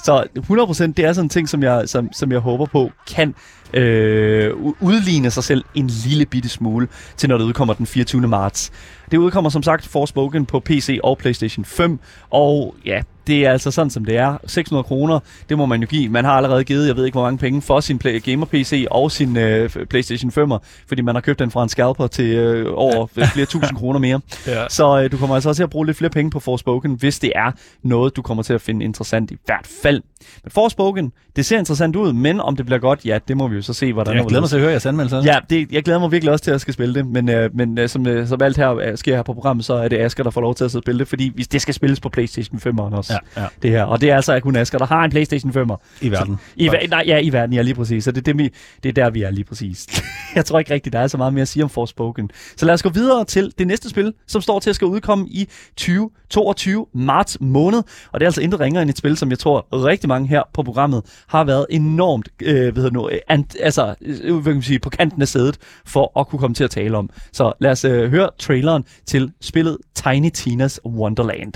[0.05, 3.35] Så 100% det er sådan en ting, som jeg, som, som jeg håber på kan
[3.75, 8.29] øh, udligne sig selv en lille bitte smule til når det udkommer den 24.
[8.29, 8.73] marts.
[9.11, 11.99] Det udkommer som sagt Forspoken på PC og PlayStation 5,
[12.31, 14.37] og ja, det er altså sådan som det er.
[14.47, 16.09] 600 kroner, det må man jo give.
[16.09, 19.13] Man har allerede givet, jeg ved ikke hvor mange penge, for sin play- gamer-PC og
[19.13, 20.59] sin øh, PlayStation 5'er,
[20.89, 24.21] fordi man har købt den fra en scalper til øh, over flere tusind kroner mere.
[24.47, 24.65] Ja.
[24.69, 27.19] Så øh, du kommer altså også til at bruge lidt flere penge på Forspoken, hvis
[27.19, 30.03] det er noget, du kommer til at finde interessant i hvert fald.
[30.45, 33.57] Men Forspoken, det ser interessant ud, men om det bliver godt, ja, det må vi
[33.57, 35.17] jo så se, hvordan Jeg glæder mig til at høre jeres anmeldelse.
[35.17, 37.79] Ja, det, jeg glæder mig virkelig også til at skal spille det, men, øh, men
[37.79, 40.25] øh, som, øh, som alt her øh, sker her på programmet, så er det Asger,
[40.25, 42.09] der får lov til at sidde og spille det, fordi hvis det skal spilles på
[42.09, 43.49] PlayStation 5'eren også, Ja, ja.
[43.63, 43.83] det her.
[43.83, 45.77] Og det er altså kun Asger, der har en PlayStation 5'er.
[46.01, 46.37] I verden.
[46.57, 48.05] I, ver- nej, ja, i verden, ja, lige præcis.
[48.05, 49.87] Så det, er det, det er der, vi er lige præcis.
[50.37, 52.31] jeg tror ikke rigtigt, der er så meget mere at sige om Forspoken.
[52.57, 55.29] Så lad os gå videre til det næste spil, som står til at skal udkomme
[55.29, 57.79] i 2022 marts måned.
[58.13, 60.43] Og det er altså intet ringere end et spil, som jeg tror rigtig mange her
[60.55, 64.63] på programmet har været enormt øh, det nu, øh, ant, altså, øh, hvad kan man
[64.63, 67.11] sige, på kanten af sædet for at kunne komme til at tale om.
[67.33, 71.53] Så lad os øh, høre traileren til spillet Tiny Tina's Wonderland.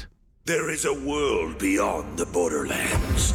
[0.48, 3.34] There is a world beyond the borderlands.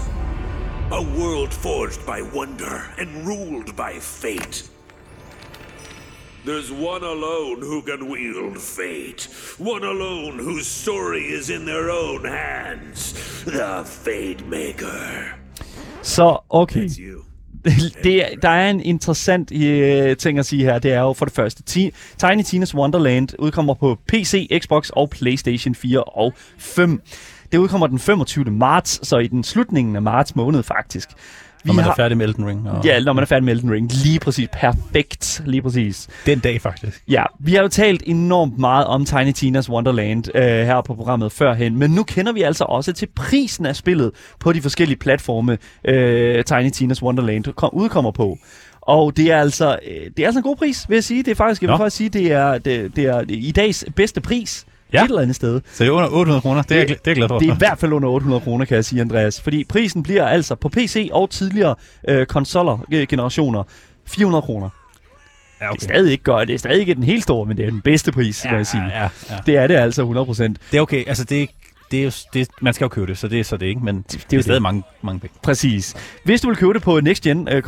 [0.91, 4.67] A world forged by wonder and ruled by fate.
[6.43, 9.27] There's one alone who can wield fate.
[9.59, 13.13] One alone whose story is in their own hands.
[13.43, 15.35] The Fate Maker.
[16.01, 17.27] So, okay, It's you.
[18.03, 20.79] Det, der er en interessant øh, ting at sige her.
[20.79, 25.09] Det er jo for det første, Ti- Tiny Tina's Wonderland udkommer på PC, Xbox og
[25.09, 27.01] PlayStation 4 og 5.
[27.51, 28.45] Det udkommer den 25.
[28.45, 31.09] marts, så i den slutningen af marts måned faktisk.
[31.63, 32.69] Vi Når man har, er færdig med Elden Ring.
[32.69, 33.91] Og Ja, når man er færdig med Elden Ring.
[33.91, 34.49] Lige præcis.
[34.53, 35.41] Perfekt.
[35.45, 36.09] Lige præcis.
[36.25, 37.03] Den dag, faktisk.
[37.09, 41.31] Ja, vi har jo talt enormt meget om Tiny Tina's Wonderland øh, her på programmet
[41.31, 45.57] førhen, men nu kender vi altså også til prisen af spillet på de forskellige platforme,
[45.85, 48.37] øh, Tiny Tina's Wonderland kom, udkommer på.
[48.81, 51.23] Og det er altså øh, det er altså en god pris, vil jeg sige.
[51.23, 51.77] Det er faktisk, jeg vil Nå.
[51.77, 54.65] faktisk sige, det er, det, det er i dags bedste pris.
[54.93, 55.03] Ja.
[55.03, 55.61] Et eller andet sted.
[55.73, 56.61] Så det er under 800 kroner.
[56.61, 57.39] Det er, det er jeg glad for.
[57.39, 59.41] Det er i hvert fald under 800 kroner, kan jeg sige, Andreas.
[59.41, 61.75] Fordi prisen bliver altså på PC og tidligere
[62.09, 63.63] øh, konsoller, øh, generationer,
[64.07, 64.69] 400 kroner.
[65.61, 67.65] ja, Det er stadig ikke godt, det er stadig ikke den helt store, men det
[67.65, 68.83] er den bedste pris, ja, vil jeg sige.
[68.83, 69.09] Ja, ja.
[69.45, 70.57] Det er det altså 100 procent.
[70.71, 71.03] Det er okay.
[71.07, 71.49] Altså, det
[71.93, 73.81] det er jo, det, man skal jo købe det, så det er så det ikke,
[73.83, 74.61] men det, det er jo stadig det.
[74.61, 75.35] mange, mange penge.
[75.43, 75.95] Præcis.
[76.23, 77.63] Hvis du vil købe det på Next Gen øh,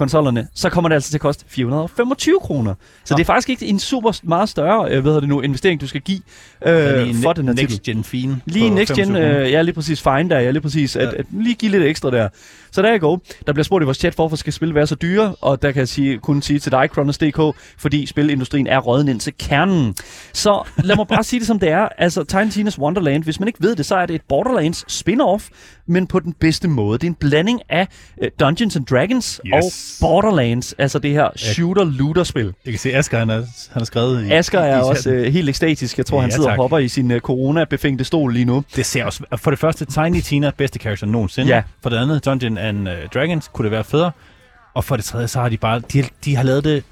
[0.53, 2.73] så kommer det altså til at koste 425 kroner.
[3.03, 3.17] Så Nå.
[3.17, 6.01] det er faktisk ikke en super meget større, øh, hvad det nu, investering, du skal
[6.01, 6.19] give
[6.65, 7.53] Øh, lige for den her.
[7.55, 8.41] Next Gen Fien.
[8.45, 9.45] Lige Next Gen, 25 kroner.
[9.45, 11.19] øh, ja lige præcis fine der, ja lige præcis, at, Ja.
[11.19, 12.29] at lige give lidt ekstra der.
[12.71, 13.17] Så der er go.
[13.47, 15.79] Der bliver spurgt i vores chat, hvorfor skal spil være så dyre, og der kan
[15.79, 19.95] jeg sige, kun sige til dig, Kronos.dk, fordi spilindustrien er råden ind til kernen.
[20.33, 21.87] Så lad mig bare sige det som det er.
[21.97, 25.49] Altså, Tiny Tina's Wonderland, hvis man ikke ved det, så er det et Borderlands spin-off,
[25.87, 26.97] men på den bedste måde.
[26.97, 27.87] Det er en blanding af
[28.21, 29.53] uh, Dungeons and Dragons Yes.
[29.53, 29.71] og
[30.07, 32.53] Borderlands, altså det her shooter-looter-spil.
[32.65, 34.31] Jeg kan se, Asger, han har, han har skrevet i...
[34.31, 35.25] Asger er i også chatten.
[35.27, 35.97] uh, helt ekstatisk.
[35.97, 36.57] Jeg tror, Ja, han sidder tak.
[36.59, 38.63] og hopper i sin uh, corona-befængte stol lige nu.
[38.75, 39.23] Det ser også...
[39.37, 41.55] For det første, Tiny Tina, bedste karakter nogensinde.
[41.55, 41.61] Ja.
[41.83, 44.11] For det andet, Dungeon and uh, Dragons, kunne det være federe.
[44.73, 45.81] Og for det tredje, så har de bare...
[45.93, 46.83] De, de har lavet det...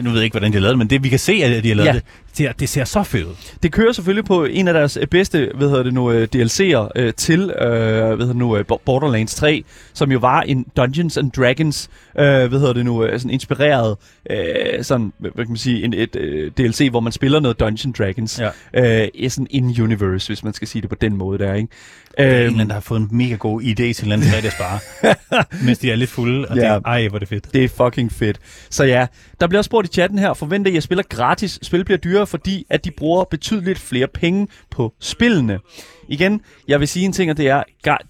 [0.00, 1.62] Nu ved jeg ikke, hvordan de har lavet det, men det vi kan se, at
[1.64, 1.92] de har lavet Ja.
[1.92, 2.02] det,
[2.38, 3.34] det, er- det ser så fedt ud.
[3.62, 6.88] Det kører selvfølgelig på en af deres øh, bedste, hvad hedder det nu, øh, DLC'er
[6.96, 11.16] øh, til, øh, hvad hedder det nu, Bo- Borderlands 3, som jo var en Dungeons
[11.16, 13.96] and Dragons, øh, hvad hedder det nu, sådan inspireret,
[14.30, 17.98] øh, sådan, hvad kan man sige, en, et øh, DLC, hvor man spiller noget Dungeons
[17.98, 18.40] Dragons,
[18.74, 19.02] Ja.
[19.02, 21.68] øh, i sådan in-universe, hvis man skal sige det på den måde der, ikke?
[22.18, 24.12] Der er en Øhm, eller anden, der har fået en mega god idé til en
[24.12, 24.78] eller anden spare.
[25.66, 26.74] mens de er lidt fulde, og Ja.
[26.74, 27.52] det, ej, hvor er det fedt.
[27.54, 28.38] Det er fucking fedt.
[28.70, 29.06] Så ja,
[29.40, 31.58] der bliver også spurgt i chatten her, forventer I at spiller gratis?
[31.62, 35.60] Spil bliver dyrere, fordi at de bruger betydeligt flere penge på spillene.
[36.08, 37.62] Igen, jeg vil sige en ting, og det er,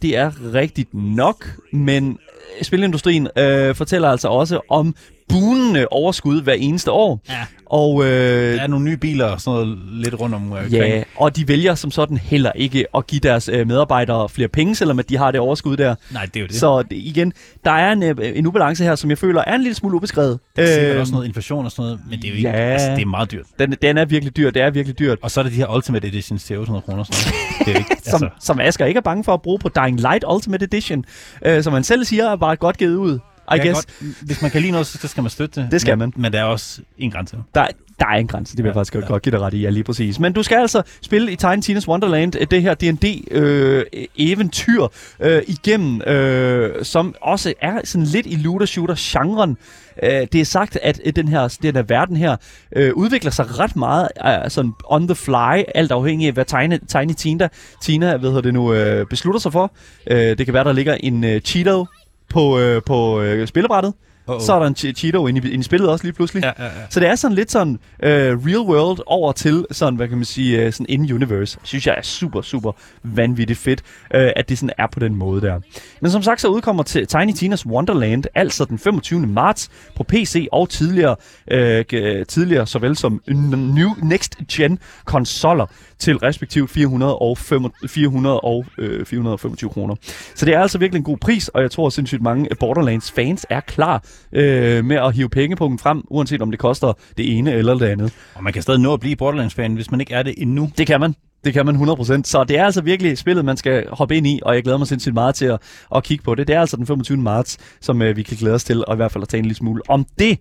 [0.03, 2.18] det er rigtigt nok, men
[2.62, 4.94] spilindustrien øh, fortæller altså også om
[5.29, 7.20] bunende overskud hver eneste år.
[7.29, 7.35] Ja.
[7.66, 8.09] Og øh,
[8.55, 11.48] Der er nogle nye biler og sådan noget lidt rundt om øh, Ja, og de
[11.48, 15.16] vælger som sådan heller ikke at give deres øh, medarbejdere flere penge, selvom at de
[15.16, 15.94] har det overskud der.
[16.11, 16.57] Nej, det er jo det.
[16.57, 17.33] Så det, igen,
[17.64, 20.38] der er en, øh, en ubalance her, som jeg føler er en lille smule ubeskrevet.
[20.57, 22.48] Der er sikkert Øhm, også noget inflation og sådan noget, men det er jo ikke,
[22.48, 22.55] ja.
[22.55, 23.46] altså, det er meget dyrt.
[23.59, 25.18] den, den er virkelig dyr, det er virkelig dyrt.
[25.22, 27.05] Og så er der de her Ultimate Editions til 800 kroner.
[27.05, 27.66] Sådan noget.
[27.66, 30.00] Det er ikke, Som, altså, som Asger ikke er bange for at bruge på Dying
[30.00, 31.05] Light Ultimate Edition,
[31.46, 33.14] øh, som han selv siger er bare godt givet ud.
[33.14, 33.18] I
[33.56, 33.86] jeg guess.
[33.86, 35.72] Godt, hvis man kan lide noget, så skal man støtte det.
[35.72, 36.22] Det skal men, man.
[36.22, 37.36] Men der er også en grænse.
[37.54, 37.66] Der,
[38.00, 39.00] der er en grænse, det vil jeg Ja, faktisk ja.
[39.00, 40.20] godt give dig ret i, ja, lige præcis.
[40.20, 44.86] Men du skal altså spille i Tiny Tina's Wonderland, øh, det her D&D-eventyr
[45.20, 49.56] øh, igennem, øh, som også er sådan lidt i looter-shooter-genren.
[50.02, 52.36] Øh, det er sagt, at øh, den her, den her verden her
[52.76, 56.78] øh, udvikler sig ret meget øh, sådan on the fly, alt afhængig af, hvad Tiny,
[56.88, 57.48] Tiny Tina,
[57.82, 59.72] Tina hvad hedder det nu, øh, beslutter sig for.
[60.10, 61.86] Øh, det kan være, der ligger en øh, Cheeto
[62.30, 63.94] på, øh, på øh, spillebrættet.
[64.36, 64.46] Uh-oh.
[64.46, 66.42] Så er der en Che- Cheeto inde i, inde i spillet også lige pludselig.
[66.42, 66.70] Ja, ja, ja.
[66.90, 68.10] Så det er sådan lidt sådan øh,
[68.46, 71.58] real world over til sådan, hvad kan man sige, øh, sådan in-universe.
[71.62, 73.82] Synes jeg er super, super vanvittigt fedt,
[74.14, 75.60] øh, at det sådan er på den måde der.
[76.00, 79.20] Men som sagt, så udkommer til Tiny Tina's Wonderland, altså den 25.
[79.26, 81.16] marts på PC og tidligere,
[81.50, 81.84] øh,
[82.28, 83.22] tidligere såvel som
[83.56, 85.66] new next gen konsoller
[85.98, 89.94] til respektivt 400 og, 5, 400 og øh, 425 kroner.
[90.34, 93.46] Så det er altså virkelig en god pris, og jeg tror sindssygt mange Borderlands fans
[93.50, 94.02] er klar
[94.33, 98.12] øh, med at hive pengepunkten frem, uanset om det koster det ene eller det andet.
[98.35, 100.70] Og man kan stadig nå at blive Borderlands-fan, hvis man ikke er det endnu.
[100.78, 101.14] Det kan man.
[101.44, 102.22] Det kan man 100%.
[102.24, 104.87] Så det er altså virkelig spillet, man skal hoppe ind i, og jeg glæder mig
[104.87, 105.59] sindssygt meget til at,
[105.96, 106.48] at kigge på det.
[106.48, 107.18] Det er altså den 25.
[107.18, 109.44] marts, som øh, vi kan glæde os til, og i hvert fald at tage en
[109.44, 110.38] lille smule om det.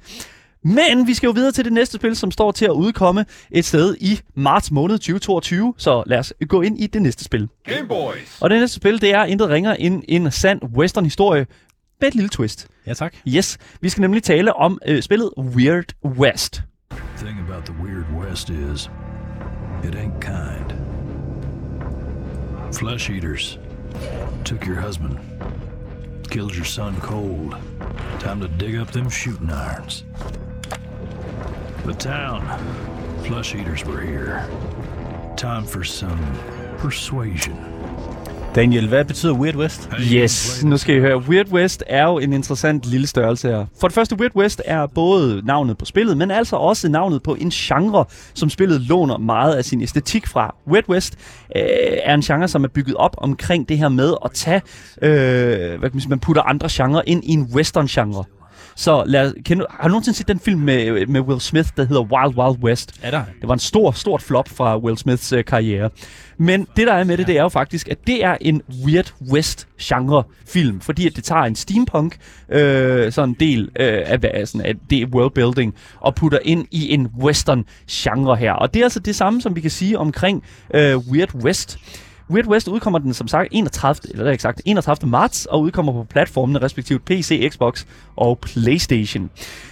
[0.63, 3.65] Men vi skal jo videre til det næste spil, som står til at udkomme et
[3.65, 5.73] sted i marts måned 2022.
[5.77, 7.49] Så lad os gå ind i det næste spil.
[7.65, 8.37] Game Boys!
[8.41, 11.45] Og det næste spil, det er intet ringer end en sand western historie
[12.01, 12.67] med et lille twist.
[12.87, 13.13] Ja, tak.
[13.27, 16.61] Yes, vi skal nemlig tale om øh, spillet Weird West.
[17.17, 18.89] thing about the Weird West is,
[19.83, 20.73] it ain't kind.
[22.73, 23.59] Flesh eaters
[24.45, 25.17] took your husband,
[26.31, 27.55] killed your son cold.
[28.19, 30.05] Time to dig up them shooting irons.
[31.85, 32.41] The town,
[33.25, 34.47] flesh eaters were here.
[35.35, 36.19] Time for some
[36.77, 37.57] persuasion.
[38.55, 39.89] Daniel, hvad betyder Weird West?
[40.13, 41.17] Yes, nu skal I høre.
[41.17, 43.65] Weird West er jo en interessant lille størrelse her.
[43.79, 47.35] For det første, Weird West er både navnet på spillet, men altså også navnet på
[47.35, 50.55] en genre, som spillet låner meget af sin æstetik fra.
[50.67, 51.15] Weird West
[51.55, 51.63] øh,
[52.03, 54.61] er en genre, som er bygget op omkring det her med at tage,
[55.01, 55.09] øh,
[55.79, 58.23] hvad kan man sige, man putter andre genrer ind i en western-genre.
[58.79, 62.01] Så lad, kender, har du nogensinde set den film med, med Will Smith, der hedder
[62.01, 62.99] Wild Wild West?
[63.01, 63.23] Er der?
[63.41, 65.89] Det var en stor, stort flop fra Will Smiths øh, karriere.
[66.37, 69.13] Men det, der er med det, det er jo faktisk, at det er en Weird
[69.31, 72.17] West-genre film, fordi at det tager en steampunk,
[72.49, 76.93] øh, sådan del øh, af, hvad- af, sådan, af det worldbuilding, og putter ind i
[76.93, 78.53] en western-genre her.
[78.53, 81.77] Og det er altså det samme, som vi kan sige omkring øh, Weird West.
[82.31, 85.09] Weird West udkommer den som sagt 31, eller det er ikke sagt, 31.
[85.09, 89.29] marts, og udkommer på platformene respektivt PC, Xbox og Playstation.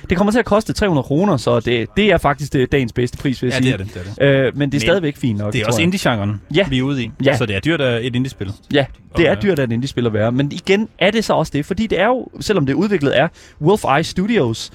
[0.09, 3.17] Det kommer til at koste 300 kroner, så det, det er faktisk det, dagens bedste
[3.17, 3.99] pris, vil jeg Ja, det sige.
[3.99, 5.81] er det, det er Øh, men det er Men stadigvæk fint nok, Det er også
[5.81, 6.67] indie-genren, Ja.
[6.69, 7.11] vi er ude i.
[7.23, 7.37] Ja.
[7.37, 8.51] Så det er dyrt af et indie-spil.
[8.73, 8.85] Ja,
[9.17, 10.31] det er dyrt at en indie-spil at være.
[10.31, 13.11] Men igen er det så også det, fordi det er jo, selvom det er udviklet
[13.11, 13.29] af
[13.61, 14.71] Wolf Eye Studios,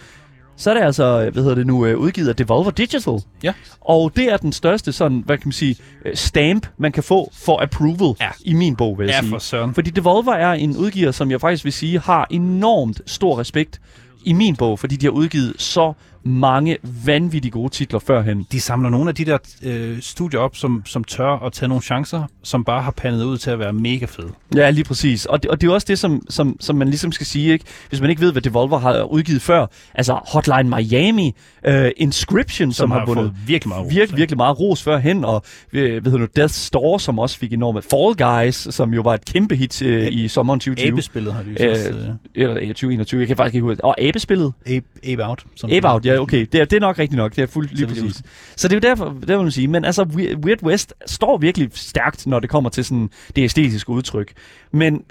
[0.63, 3.19] så er det altså, hvad hedder det nu, øh, udgivet af Devolver Digital.
[3.43, 3.53] Ja.
[3.81, 7.31] Og det er den største sådan, hvad kan man sige, øh, stamp, man kan få
[7.35, 8.29] for approval Ja.
[8.45, 9.31] i min bog, vil jeg Ja, sige.
[9.31, 9.75] for søren.
[9.75, 13.81] Fordi Devolver er en udgiver, som jeg faktisk vil sige, har enormt stor respekt
[14.25, 15.93] i min bog, fordi de har udgivet så
[16.25, 18.47] mange vanvittigt gode titler førhen.
[18.53, 21.83] De samler nogle af de der øh, studier op, som, som tør at tage nogle
[21.83, 24.29] chancer, som bare har pandet ud til at være mega fede.
[24.55, 25.27] Ja, lige præcis.
[25.27, 27.65] Og det, og det er også det, som, som, som man ligesom skal sige, ikke?
[27.89, 29.67] hvis man ikke ved, hvad Devolver har udgivet før.
[29.95, 31.35] Altså Hotline Miami,
[31.69, 35.25] uh, Inscription, som, som har, har vundet virkelig meget ros, virkelig, virkelig meget ros førhen,
[35.25, 39.15] og øh, hedder nu, Death Store, som også fik enormt Fall Guys, som jo var
[39.15, 40.93] et kæmpe hit øh, i sommeren 2020.
[40.93, 41.89] Abespillet har de jo Øh, også.
[41.89, 43.85] Øh, eller ja, 2021, jeg kan faktisk ikke huske.
[43.85, 44.53] Og Abespillet?
[44.67, 45.45] Ape, Ape Out.
[45.57, 46.47] Som Ape Out, ja, okay.
[46.53, 47.37] Det er, det er nok rigtigt nok.
[47.37, 48.23] Det er fuldt lige præcis.
[48.57, 49.69] Så det er jo derfor, det vil man sige.
[49.69, 53.91] Men altså, We- Weird West står virkelig stærkt, når det kommer til sådan det æstetiske
[53.91, 54.33] udtryk.
[54.73, 55.03] Men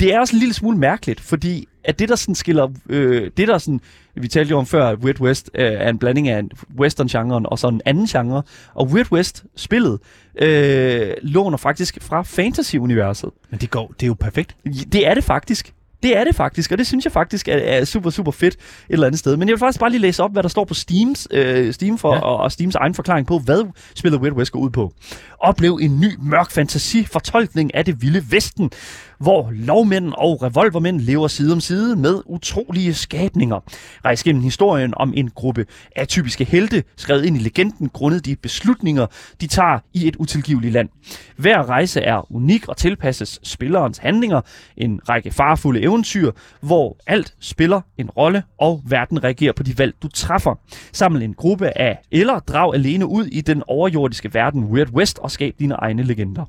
[0.00, 2.68] det er også en lille smule mærkeligt, fordi at det, der sådan skiller...
[2.88, 3.80] Øh, det, der sådan...
[4.14, 7.46] Vi talte jo om før, at Weird West øh, er en blanding af en western-genren
[7.46, 8.42] og så en anden genre.
[8.74, 9.98] Og Weird West-spillet
[10.42, 13.30] øh, låner faktisk fra fantasy-universet.
[13.50, 14.56] Men det, går, det er jo perfekt.
[14.92, 15.72] Det er det faktisk.
[16.02, 18.60] Det er det faktisk, og det synes jeg faktisk er, er super, super fedt et
[18.88, 19.36] eller andet sted.
[19.36, 21.98] Men jeg vil faktisk bare lige læse op, hvad der står på Steams, øh, Steam
[21.98, 22.20] for, Ja.
[22.20, 24.92] og, og Steams egen forklaring på, hvad spillet Weird West går ud på.
[25.40, 28.70] Oplev en ny, mørk fantasi-fortolkning af det vilde vesten,
[29.20, 33.60] hvor lovmænd og revolvermænd lever side om side med utrolige skabninger.
[34.04, 39.06] Rejs gennem historien om en gruppe atypiske helte, skrevet ind i legenden grundet de beslutninger,
[39.40, 40.88] de tager i et utilgiveligt land.
[41.36, 44.40] Hver rejse er unik og tilpasses spillerens handlinger,
[44.76, 49.94] en række farfulde eventyr, hvor alt spiller en rolle, og verden reagerer på de valg,
[50.02, 50.54] du træffer.
[50.92, 55.30] Samle en gruppe af, eller drag alene ud i den overjordiske verden Weird West og
[55.30, 56.44] skab dine egne legender.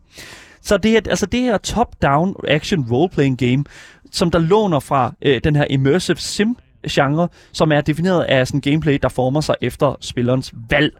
[0.61, 3.63] Så det er altså det her top-down action role-playing game,
[4.11, 6.57] som der låner fra øh, den her immersive sim
[6.89, 10.93] genre, som er defineret af sådan gameplay, der former sig efter spillerens valg.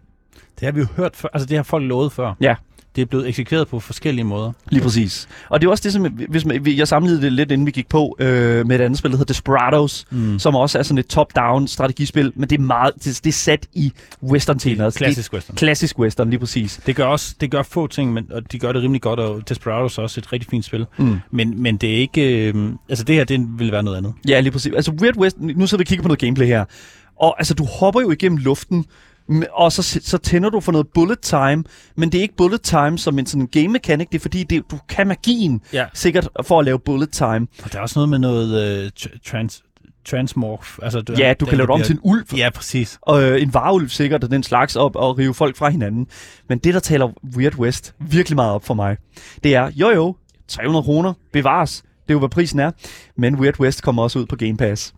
[0.60, 1.30] Det har vi jo hørt før.
[1.34, 2.34] Altså, det har folk lovet før.
[2.42, 2.56] Ja.
[2.96, 4.52] Det er blevet eksekveret på forskellige måder.
[4.70, 5.28] Lige præcis.
[5.50, 7.90] Og det er også det, som hvis man, jeg sammenlignede det lidt, inden vi gik
[7.90, 10.40] på øh, med et andet spil, der hedder Desperados, mm.
[10.40, 13.68] som også er sådan et top-down strategispil, men det er meget, det, det er sat
[13.74, 15.56] i western temaet Altså, Klassisk western.
[15.56, 16.82] Klassisk western, lige præcis.
[16.86, 19.50] Det gør også det gør få ting, men, og de gør det rimelig godt, og
[19.50, 20.86] Desperados er også et rigtig fint spil.
[20.98, 21.20] Mm.
[21.32, 22.48] Men, men det er ikke...
[22.48, 24.14] Øh, altså, det her, det vil være noget andet.
[24.28, 24.74] Ja, lige præcis.
[24.76, 26.66] Altså Weird West, nu sidder vi og kigger på noget gameplay her.
[27.20, 28.86] Og altså, du hopper jo igennem luften,
[29.52, 31.64] og så, så tænder du for noget bullet time,
[31.96, 34.64] men det er ikke bullet time som en sådan game mechanic, det er fordi, det,
[34.72, 35.86] du kan magien Ja.
[35.94, 37.48] sikkert for at lave bullet time.
[37.64, 39.64] Og der er også noget med noget øh, tr- trans,
[40.06, 40.70] transmorph.
[40.84, 42.24] Altså, du, Ja, du kan lave det om til en ulv.
[42.38, 43.00] Ja, præcis.
[43.02, 46.08] og øh, en varulv sikkert, og den slags op og rive folk fra hinanden.
[46.50, 48.98] Men det, der taler Weird West virkelig meget op for mig,
[49.44, 50.16] det er, jo jo,
[50.48, 51.82] 300 kroner, bevares.
[51.82, 52.72] Det er jo, hvad prisen er.
[53.18, 54.94] Men Weird West kommer også ud på Game Pass.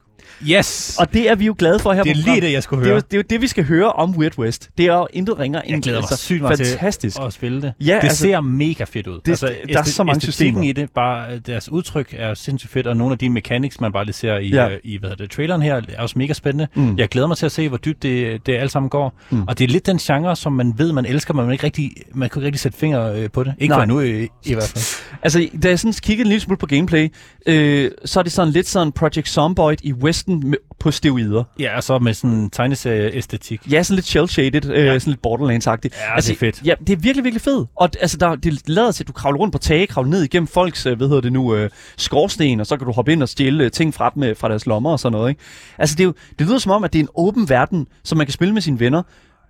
[0.50, 0.96] Yes!
[1.00, 2.44] Og det er vi jo glade for her Det er på lige programmet.
[2.44, 3.02] det, jeg skulle Det er, jo, høre.
[3.12, 4.70] det er jo det, vi skal høre om Weird West.
[4.78, 7.16] Det er jo intet ringer end jeg glæder mig altså, sygt meget fantastisk.
[7.16, 7.74] til at spille det.
[7.80, 9.20] Ja, det altså- ser mega fedt ud.
[9.28, 10.70] Altså, Det- der er så mange æstetikken systemer.
[10.70, 13.92] i det, bare øh, deres udtryk er sindssygt fedt, og nogle af de mechanics, man
[13.92, 14.64] bare lige ser i, Ja.
[14.64, 14.70] ja.
[14.70, 16.68] øh, i hvad hedder det, traileren her, er også mega spændende.
[16.76, 16.98] Mm.
[16.98, 19.14] Jeg glæder mig til at se, hvor dybt det, det alt sammen går.
[19.30, 19.44] Mm.
[19.48, 21.92] Og det er lidt den genre, som man ved, man elsker, men man, ikke rigtig,
[22.14, 23.54] man kan ikke rigtig sætte fingre øh, på det.
[23.60, 23.82] Ikke Nej.
[23.82, 24.84] for nu i, i hvert fald.
[25.24, 27.10] Altså, da jeg sådan kiggede en lille smule på gameplay,
[27.46, 31.44] øh, så er det sådan lidt sådan Project Zomboid i Westen med, på steroider.
[31.60, 33.72] Ja, og så med sådan en tegneserie-æstetik.
[33.72, 35.00] Ja, sådan lidt shell-shaded, øh, Ja.
[35.00, 36.00] sådan lidt Borderlands-agtigt.
[36.10, 36.62] Ja, altså, det er fedt.
[36.66, 37.70] Ja, det er virkelig, virkelig fedt.
[37.76, 40.48] Og altså, der, det lader til, at du kravler rundt på tage, kravler ned igennem
[40.48, 43.30] folks, øh, hvad hedder det nu, øh, skorsten, og så kan du hoppe ind og
[43.30, 45.42] stjæle øh, ting fra dem øh, fra deres lommer og sådan noget, ikke?
[45.78, 48.18] Altså, det, er jo, det lyder som om, at det er en åben verden, som
[48.18, 49.04] man kan spille med sine venner.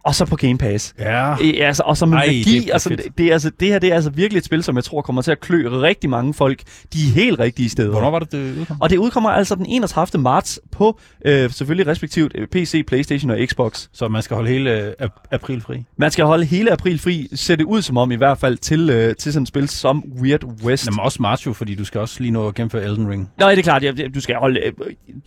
[0.06, 0.94] Og så på Game Pass.
[1.00, 1.32] Ja.
[1.32, 3.68] Øh, altså, og som en Ej, magi, det er altså, det, det, er altså, det
[3.68, 6.10] her det er altså virkelig et spil, som jeg tror kommer til at klø rigtig
[6.10, 6.62] mange folk
[6.94, 7.92] de helt rigtige steder.
[7.92, 8.78] Hvornår var det, det udkom?
[8.82, 10.22] Og det udkommer altså den 31.
[10.22, 13.88] marts på øh, selvfølgelig respektivt øh, PC, Playstation og Xbox.
[13.94, 15.84] Så man skal holde hele øh, ap- april fri.
[15.98, 18.90] Man skal holde hele april fri, ser det ud som om i hvert fald, til,
[18.90, 20.86] øh, til sådan et spil som Weird West.
[20.88, 23.30] Jamen også marts jo, fordi du skal også lige nå at gennemføre Elden Ring.
[23.40, 24.74] Nej, det er klart, ja, du skal holde, øh,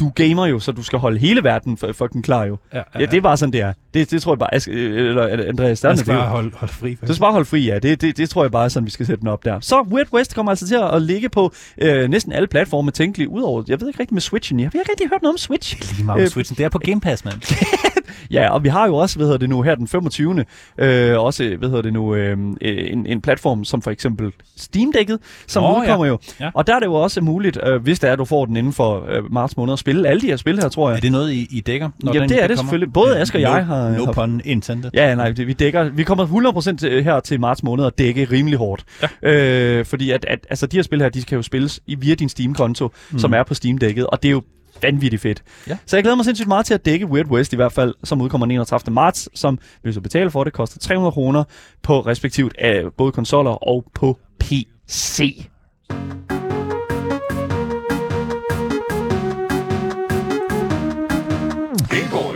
[0.00, 2.58] du gamer jo, så du skal holde hele verden for, fucking klar jo.
[2.74, 3.72] Ja, Ja, det er bare sådan, det er.
[3.94, 6.50] Det, det tror jeg bare, Ask, øh, eller Andreas, der er Man skal bare holde,
[6.54, 6.94] holde fri.
[7.08, 7.78] Du skal bare holde fri, ja.
[7.78, 9.60] Det, det, det tror jeg bare er sådan, vi skal sætte den op der.
[9.60, 11.52] Så Weird West kommer altså til at ligge på
[11.82, 14.60] øh, næsten alle platforme tænkelige, udover, jeg ved ikke rigtig med Switchen.
[14.60, 15.92] Jeg har ikke rigtig hørt noget om Switch.
[15.96, 16.56] Lige meget med Øh, Switchen.
[16.56, 17.40] Det er på Game Pass, mand.
[18.30, 20.44] Ja, og vi har jo også, hvad hedder det nu, her den 25.
[20.78, 25.16] Øh, også, hvad hedder det nu, øh, en, en platform som for eksempel Steam Deck'et,
[25.46, 26.10] som oh, udkommer ja.
[26.12, 26.18] jo.
[26.40, 26.50] Ja.
[26.54, 28.56] Og der er det jo også muligt, øh, hvis det er, at du får den
[28.56, 30.96] inden for øh, marts måned, at spille alle de her spil her, tror jeg.
[30.96, 31.90] Er det noget, I, I dækker?
[32.02, 32.56] Når den det er det kommer?
[32.56, 32.92] selvfølgelig.
[32.92, 34.90] Både Asger og no, jeg har- No har- pun intended.
[34.94, 36.26] Ja, nej, det, vi dækker, vi kommer
[36.72, 38.84] 100% til, her til marts måned at dække rimelig hårdt.
[39.22, 39.32] Ja.
[39.32, 42.14] Øh, fordi at, at, altså, de her spil her, de kan jo spilles i, via
[42.14, 43.18] din Steam-konto, mm.
[43.18, 44.42] som er på Steam-dækket, og det er jo
[44.82, 45.42] vanvittigt fedt.
[45.68, 45.78] Ja.
[45.86, 48.20] Så jeg glæder mig sindssygt meget til at dække Weird West i hvert fald, som
[48.20, 48.94] udkommer den 31.
[48.94, 51.44] marts, som hvis du betaler for det, koster 300 kroner
[51.82, 55.48] på respektivt af både konsoller og på PC.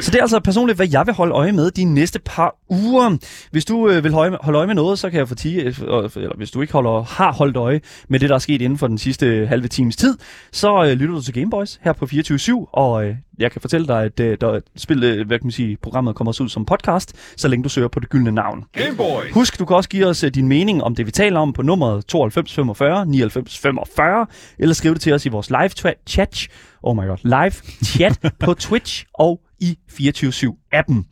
[0.00, 3.16] Så det er altså personligt, hvad jeg vil holde øje med de næste par uger.
[3.50, 5.74] Hvis du øh, vil holde, holde øje med noget, så kan jeg fortige, øh,
[6.16, 8.86] eller hvis du ikke holder, har holdt øje med det, der er sket inden for
[8.86, 10.18] den sidste halve times tid,
[10.52, 14.04] så øh, lytter du til Gameboys her på 24 og øh, jeg kan fortælle dig,
[14.04, 16.64] at øh, der er spil, øh, hvad kan man sige, programmet kommer også ud som
[16.64, 18.64] podcast, så længe du søger på det gyldne navn.
[18.72, 19.32] Gameboy!
[19.32, 21.62] Husk, du kan også give os øh, din mening om det, vi taler om på
[21.62, 24.26] nummeret 92 45 99 45,
[24.58, 26.48] eller skrive det til os i vores live chat,
[26.82, 31.07] oh my god, live chat på Twitch og i 24-7-appen.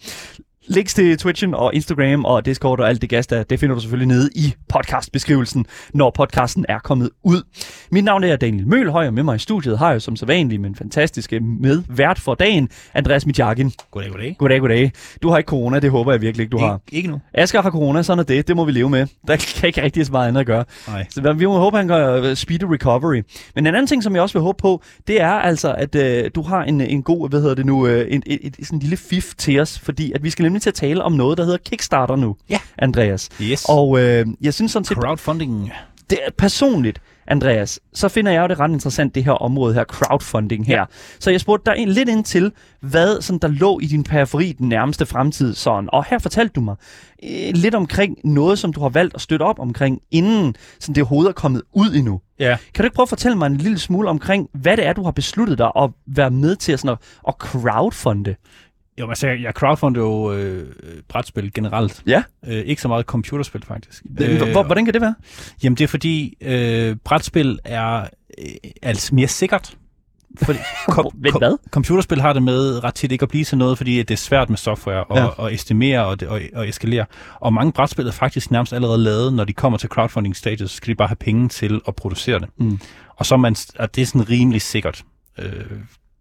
[0.71, 3.81] Links til Twitchen og Instagram og Discord og alt det gas der, det finder du
[3.81, 7.43] selvfølgelig nede i podcastbeskrivelsen, når podcasten er kommet ud.
[7.93, 10.75] Mit navn er Daniel Mølhøj, og med mig i studiet har jeg som sædvanlig min
[10.75, 13.73] fantastiske medvært for dagen, Andreas Mitjakin.
[13.91, 14.37] Goddag, goddag.
[14.39, 14.93] Goddag, goddag.
[15.23, 16.77] Du har ikke corona, det håber jeg virkelig ikke, du har.
[16.77, 17.21] Ik- ikke nu.
[17.35, 18.49] Asger har corona, sådan er det.
[18.49, 19.07] Det må vi leve med.
[19.29, 20.65] Der kan ikke rigtig så meget andet at gøre.
[20.89, 21.07] Nej.
[21.11, 23.23] Så vi må håbe, han gør øh, speedy recovery.
[23.55, 26.31] Men en anden ting, som jeg også vil håbe på, det er altså, at øh,
[26.35, 28.81] du har en, en god, hvad hedder det nu, øh, en, et, et, sådan en
[28.81, 31.45] lille fif til os, fordi at vi skal nemlig til at tale om noget, der
[31.45, 32.59] hedder Kickstarter nu, Ja.
[32.79, 33.29] Andreas.
[33.43, 33.67] Yes.
[33.69, 35.73] Og øh, jeg synes sådan set, Crowdfunding.
[36.11, 39.85] det er personligt, Andreas, så finder jeg jo det ret interessant, det her område her,
[39.85, 40.79] crowdfunding her.
[40.79, 40.85] Ja.
[41.21, 44.53] Så jeg spurgte dig ind- lidt ind til, hvad sådan, der lå i din periferi
[44.53, 45.55] den nærmeste fremtid.
[45.55, 45.89] Sådan.
[45.93, 46.77] Og her fortalte du mig
[47.25, 51.03] øh, lidt omkring noget, som du har valgt at støtte op omkring, inden sådan, det
[51.03, 52.21] overhovedet er kommet ud endnu.
[52.41, 52.57] Ja.
[52.75, 55.03] Kan du ikke prøve at fortælle mig en lille smule omkring, hvad det er, du
[55.05, 58.35] har besluttet dig at være med til at, sådan, at, at crowdfunde?
[59.01, 60.67] Jo, altså, jeg, jeg crowdfunder jo øh,
[61.09, 62.03] brætspil generelt.
[62.07, 62.23] Ja.
[62.47, 64.03] Øh, ikke så meget computerspil, faktisk.
[64.21, 65.15] Øh, Hvor, hvordan kan det være?
[65.63, 68.01] Jamen, det er fordi, øh, brætspil er
[68.39, 68.47] øh,
[68.83, 69.75] altså mere sikkert.
[70.43, 70.59] Fordi,
[70.89, 71.57] kom, Vent, hvad?
[71.71, 74.49] Computerspil har det med ret tit ikke at blive til noget, fordi det er svært
[74.51, 75.47] med software og, Ja.
[75.47, 77.07] at estimere og, og, og eskalere.
[77.41, 80.77] Og mange brætspil er faktisk nærmest allerede lavet, når de kommer til crowdfunding stages, så
[80.77, 82.49] skal de bare have penge til at producere det.
[82.59, 82.79] Mm.
[83.17, 85.03] Og så er, man, og det er sådan rimelig sikkert,
[85.39, 85.53] øh,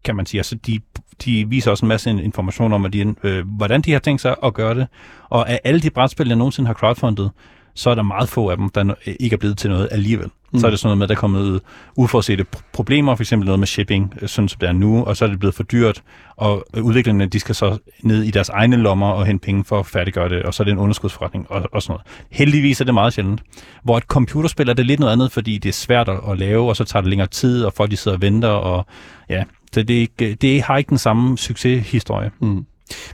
[0.04, 0.40] kan man sige.
[0.40, 0.80] Altså, de,
[1.26, 4.36] de viser også en masse information om, at de, øh, hvordan de har tænkt sig
[4.44, 4.88] at gøre det.
[5.30, 7.32] Og af alle de brætspil, jeg nogensinde har crowdfundet,
[7.74, 10.30] så er der meget få af dem, der ikke er blevet til noget alligevel.
[10.54, 10.60] Mm.
[10.60, 11.62] Så er det sådan noget med, at der er kommet
[11.96, 15.18] uforudsete pr- problemer, for eksempel noget med shipping, øh, sådan som det er nu, og
[15.18, 16.04] så er det blevet for dyrt,
[16.38, 19.86] og udviklerne, de skal så ned i deres egne lommer og hente penge for at
[19.86, 22.26] færdiggøre det, og så er det en underskudsforretning og, og sådan noget.
[22.32, 23.44] Heldigvis er det meget sjældent.
[23.84, 26.70] Hvor et computerspil er det lidt noget andet, fordi det er svært at, at lave,
[26.70, 28.86] og så tager det længere tid, og folk de sidder og venter, og
[29.30, 29.44] ja,
[29.78, 32.32] så det, er ikke, det har ikke den samme succeshistorie.
[32.42, 32.66] Mm.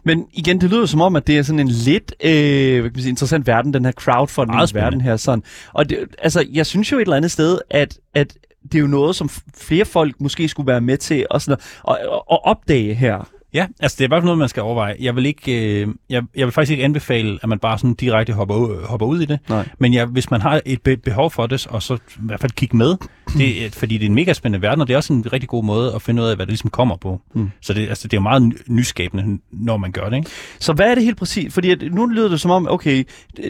[0.04, 2.92] Men igen, det lyder som om, at det er sådan en lidt øh, hvad kan
[2.96, 5.18] man sige, interessant verden, den her crowdfunding-verden her.
[5.18, 5.44] Sådan.
[5.74, 8.88] Og det, altså, jeg synes jo et eller andet sted, at, at det er jo
[8.88, 12.94] noget, som flere folk måske skulle være med til at, sådan, at, at, at opdage
[12.94, 13.28] her.
[13.54, 14.96] Ja, altså det er fald noget, man skal overveje.
[15.00, 18.34] Jeg vil, ikke, øh, jeg, jeg vil faktisk ikke anbefale, at man bare sådan direkte
[18.34, 19.40] hopper, ud- hopper ud i det.
[19.50, 19.68] Nej.
[19.80, 22.52] Men jeg, hvis man har et be- behov for det, og så i hvert fald
[22.52, 22.96] kigge med,
[23.38, 25.50] det, er- fordi det er en mega spændende verden, og det er også en rigtig
[25.50, 27.22] god måde at finde ud af, hvad det ligesom kommer på.
[27.36, 27.50] Mm.
[27.62, 30.18] Så det, altså, det er jo meget ny- nyskabende, når man gør det.
[30.18, 30.30] Ikke?
[30.60, 31.54] Så hvad er det helt præcis?
[31.54, 33.04] Fordi at, nu lyder det som om, okay,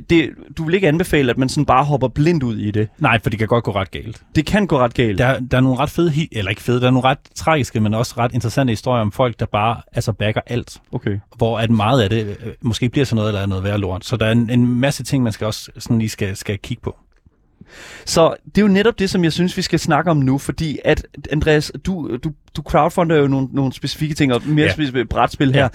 [0.10, 2.88] det, du vil ikke anbefale, at man sådan bare hopper blindt ud i det.
[3.00, 4.22] Nej, for det kan godt gå ret galt.
[4.36, 5.18] Det kan gå ret galt.
[5.18, 7.94] Der, der er nogle ret fede, eller ikke fede, der er nogle ret tragiske, men
[7.94, 10.82] også ret interessante historier om folk, der bare altså backer alt.
[10.92, 11.20] Okay.
[11.36, 14.06] hvor at meget af det øh, måske bliver sådan noget, eller er noget værre lort.
[14.06, 16.82] Så der er en, en masse ting, man skal også sådan lige skal, skal kigge
[16.82, 16.98] på.
[18.06, 20.80] Så det er jo netop det, som jeg synes, vi skal snakke om nu, fordi
[20.86, 24.66] at, Andreas, du, du, du crowdfunder jo nogle, nogle specifikke ting, og mere ja.
[24.66, 24.74] Ja.
[24.74, 25.70] specifikke brætspil her.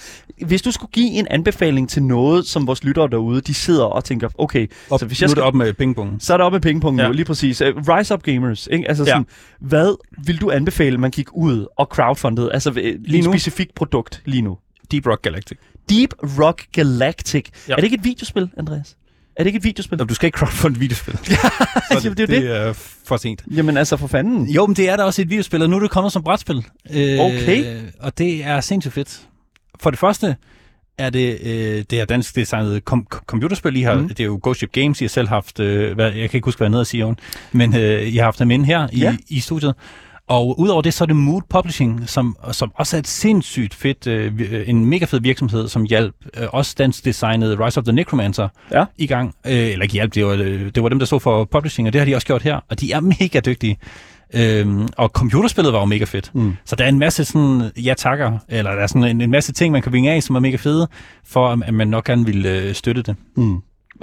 [0.46, 4.04] hvis du skulle give en anbefaling til noget, som vores lyttere derude, de sidder og
[4.04, 6.20] tænker, okay, Op, så hvis nu jeg er skal det op med pingpongen.
[6.20, 7.02] så er det oppe i pingpong ja.
[7.02, 7.08] Ja.
[7.08, 7.62] nu, lige præcis.
[7.62, 8.88] Uh, Rise Up Gamers, ikke?
[8.88, 9.26] Altså sådan,
[9.62, 9.66] ja.
[9.66, 12.52] hvad vil du anbefale, man gik ud og crowdfundede?
[12.52, 13.32] Altså øh, lige et nu?
[13.32, 14.58] specifikt produkt lige nu.
[14.90, 15.58] Deep Rock Galactic.
[15.90, 17.44] Deep Rock Galactic.
[17.44, 17.60] Ja.
[17.68, 17.72] Ja.
[17.72, 18.96] Er det ikke et videospil, Andreas?
[19.38, 19.98] Er det ikke et videospil?
[19.98, 21.18] Nå, Du skal ikke crowdfund videospil.
[21.24, 22.42] Så Jamen, det er jo det.
[22.42, 22.72] det er
[23.06, 23.42] for sent.
[23.54, 24.48] Jamen altså, for fanden.
[24.50, 26.56] Jo, men det er da også et videospil, og nu er det kommet som brætspil.
[26.94, 27.76] Øh, Okay.
[28.00, 29.20] Og det er sindssygt fedt.
[29.80, 30.36] For det første
[30.98, 33.76] er det øh, det her dansk designet kom- computerspil.
[33.76, 34.08] I har, mm.
[34.08, 36.44] Det er jo Ghost Ship Games, I har selv haft, øh, hvad, jeg kan ikke
[36.46, 37.16] huske, hvad jeg nede at sige,
[37.52, 39.10] men øh, I har haft dem inde her i, Ja.
[39.10, 39.16] ja.
[39.28, 39.74] i studiet.
[40.28, 44.06] Og udover det, så er det Mood Publishing, som, som også er et sindssygt fedt,
[44.06, 47.92] øh, øh, en mega fed virksomhed, som hjalp øh, også dansk designet Rise of the
[47.92, 48.84] Necromancer Ja.
[48.96, 49.34] i gang.
[49.46, 51.92] Øh, eller ikke hjælp, det var, øh, det var dem, der stod for publishing, og
[51.92, 52.60] det har de også gjort her.
[52.70, 53.76] Og de er mega dygtige.
[54.34, 56.30] Øhm, og computerspillet var jo mega fedt.
[56.34, 56.56] Mm.
[56.64, 59.52] Så der er en masse sådan, ja takker, eller der er sådan en, en masse
[59.52, 60.88] ting, man kan vinge af, som er mega fede,
[61.26, 63.16] for at, at man nok gerne vil øh, støtte det.
[63.36, 63.56] Mm.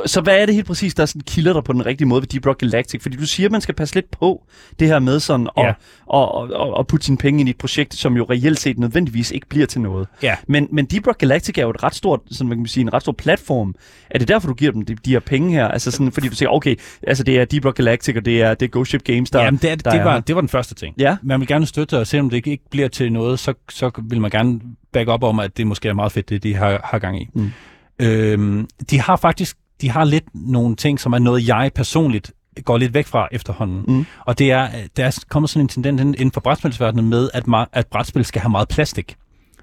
[0.05, 2.27] Så hvad er det helt præcis, der sådan kilder dig på den rigtige måde ved
[2.27, 3.01] Deep Rock Galactic?
[3.01, 4.43] Fordi du siger, at man skal passe lidt på
[4.79, 5.73] det her med sådan at, Ja.
[6.05, 8.79] og, og, og, og putte sine penge ind i et projekt, som jo reelt set
[8.79, 10.07] nødvendigvis ikke bliver til noget.
[10.23, 10.35] Ja.
[10.47, 12.93] Men, men Deep Rock Galactic er jo et ret stort, sådan man kan sige, en
[12.93, 13.75] ret stor platform.
[14.09, 15.67] Er det derfor, du giver dem de, de her penge her?
[15.67, 16.75] Altså sådan, fordi du siger, okay,
[17.07, 19.39] altså det er Deep Rock Galactic, og det er, det er Ghost Ship Games, der,
[19.39, 20.19] Ja, Jamen, det, er, der det, er var, her.
[20.19, 20.95] det var den første ting.
[20.97, 21.17] Ja.
[21.23, 24.21] Man vil gerne støtte, og selvom det ikke, ikke bliver til noget, så, så vil
[24.21, 24.61] man gerne
[24.93, 27.27] back op om, at det måske er meget fedt, det de har, har gang i.
[27.33, 27.51] Mm.
[27.99, 32.31] Øhm, de har faktisk de har lidt nogle ting, som er noget, jeg personligt
[32.63, 33.83] går lidt væk fra efterhånden.
[33.87, 34.05] Mm.
[34.25, 34.67] Og det er,
[34.97, 38.51] der er kommet sådan en tendens inden for brætspilsverdenen med, at, at brætspil skal have
[38.51, 39.15] meget plastik.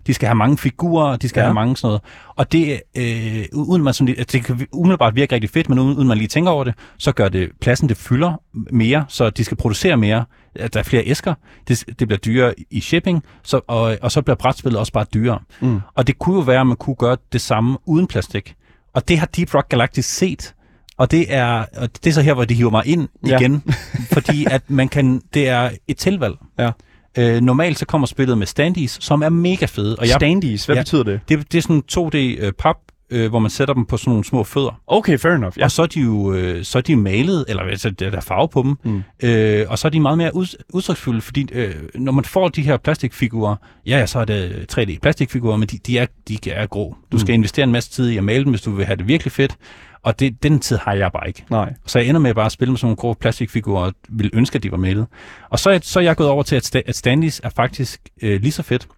[0.07, 1.45] De skal have mange figurer, de skal Ja.
[1.47, 2.03] have mange sådan noget.
[2.37, 6.09] Og det, øh, uden man sådan, det kan umiddelbart virke rigtig fedt, men uden, uden
[6.09, 8.35] man lige tænker over det, så gør det pladsen, det fylder
[8.71, 10.25] mere, så de skal producere mere.
[10.73, 11.35] Der er flere æsker,
[11.69, 15.39] det, det bliver dyrere i shipping, så, og, og så bliver brætspillet også bare dyrere.
[15.61, 15.81] Mm.
[15.95, 18.55] Og det kunne jo være, at man kunne gøre det samme uden plastik.
[18.95, 20.55] Og det har Deep Rock Galactic set.
[20.97, 23.38] Og det er, og det er så her, hvor de hiver mig ind Ja.
[23.38, 23.62] igen.
[24.14, 26.34] fordi at man kan, det er et tilvalg.
[26.59, 26.70] Ja.
[27.18, 29.97] Øh, normalt så kommer spillet med standees, som er mega fede.
[29.99, 30.82] Og jeg, Standees, hvad Ja.
[30.82, 31.20] betyder det?
[31.28, 32.76] det, det er sådan 2D øh, pap,
[33.13, 34.81] øh, hvor man sætter dem på sådan nogle små fødder.
[34.87, 35.59] Okay, fair enough.
[35.59, 35.65] Ja.
[35.65, 38.49] Og så er de jo øh, så er de malet, eller altså, der er farve
[38.49, 39.03] på dem, Mm.
[39.29, 42.63] øh, og så er de meget mere ud, udtryksfulde, fordi øh, når man får de
[42.63, 43.57] her plastikfigurer,
[43.87, 46.97] ja, ja, så er det 3D plastikfigurer, men de, de, er, de er grå.
[47.13, 49.09] Du skal investere en masse tid i at male dem, hvis du vil have det
[49.09, 49.57] virkelig fedt,
[50.03, 51.45] og det, den tid har jeg bare ikke.
[51.51, 51.73] Nej.
[51.87, 54.57] Så jeg ender med bare at spille med sådan nogle grå plastikfigurer, og vil ønske,
[54.57, 55.07] at de var malet.
[55.51, 58.01] Og så er, så er jeg gået over til, at, sta- at Stanleys er faktisk
[58.23, 58.89] øh, lige så fedt,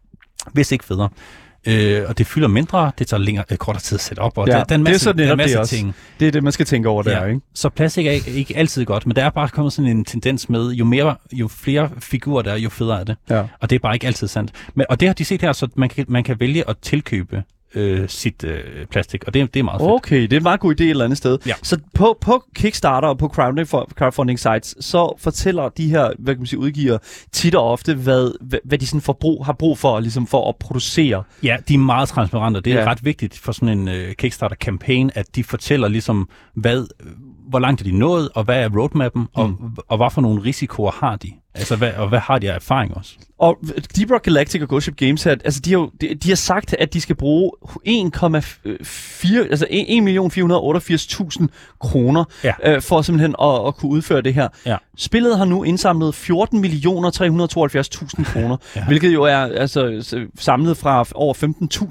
[0.52, 1.08] hvis ikke federe.
[1.66, 4.46] Øh, og det fylder mindre, det tager længere, øh, kortere tid at sætte op, og
[4.48, 5.76] Ja, der, der er en det er masse, der masse det også.
[5.76, 5.94] ting.
[6.20, 7.40] Det er det, man skal tænke over der, ikke?
[7.54, 10.48] Så plastik er ikke, ikke altid godt, men der er bare kommet sådan en tendens
[10.48, 13.16] med, jo, mere, jo flere figurer der er, jo federe er det.
[13.30, 13.42] Ja.
[13.60, 14.52] Og det er bare ikke altid sandt.
[14.74, 17.42] Men, og det har de set her, så man kan, man kan vælge at tilkøbe
[17.74, 19.90] øh, sit øh, plastik, og det, det er meget fedt.
[19.90, 21.38] Okay, det er en meget god idé et eller andet sted.
[21.46, 21.52] Ja.
[21.62, 26.34] Så på, på Kickstarter og på crowdfunding, for, crowdfunding sites, så fortæller de her hvad
[26.34, 26.98] kan man sige, udgiver
[27.32, 30.48] tit og ofte, hvad, hvad, hvad de sådan får brug, har brug for, ligesom for
[30.48, 31.22] at producere.
[31.42, 32.82] Ja, de er meget transparente, og det er Ja.
[32.82, 32.90] ja.
[32.90, 36.86] ret vigtigt for sådan en øh, Kickstarter-kampagne, at de fortæller ligesom, hvad,
[37.48, 39.28] hvor langt er de nået, og hvad er roadmappen, mm.
[39.34, 39.54] og,
[39.88, 41.32] og hvad for nogle risikoer har de?
[41.54, 43.10] Altså, hvad, og hvad har de af erfaring også?
[43.38, 43.58] Og
[43.96, 46.36] Deep Rock Galactic og Ghost Ship Games her, altså de har, jo, de, de har
[46.36, 47.50] sagt, at de skal bruge
[47.88, 47.92] 1,4,
[49.50, 51.46] altså 1.488.000
[51.80, 52.52] kroner Ja.
[52.64, 54.48] øh, for simpelthen at, at kunne udføre det her.
[54.66, 54.76] Ja.
[54.96, 58.84] Spillet har nu indsamlet 14.372.000 kroner, ja.
[58.86, 61.34] Hvilket jo er altså, samlet fra over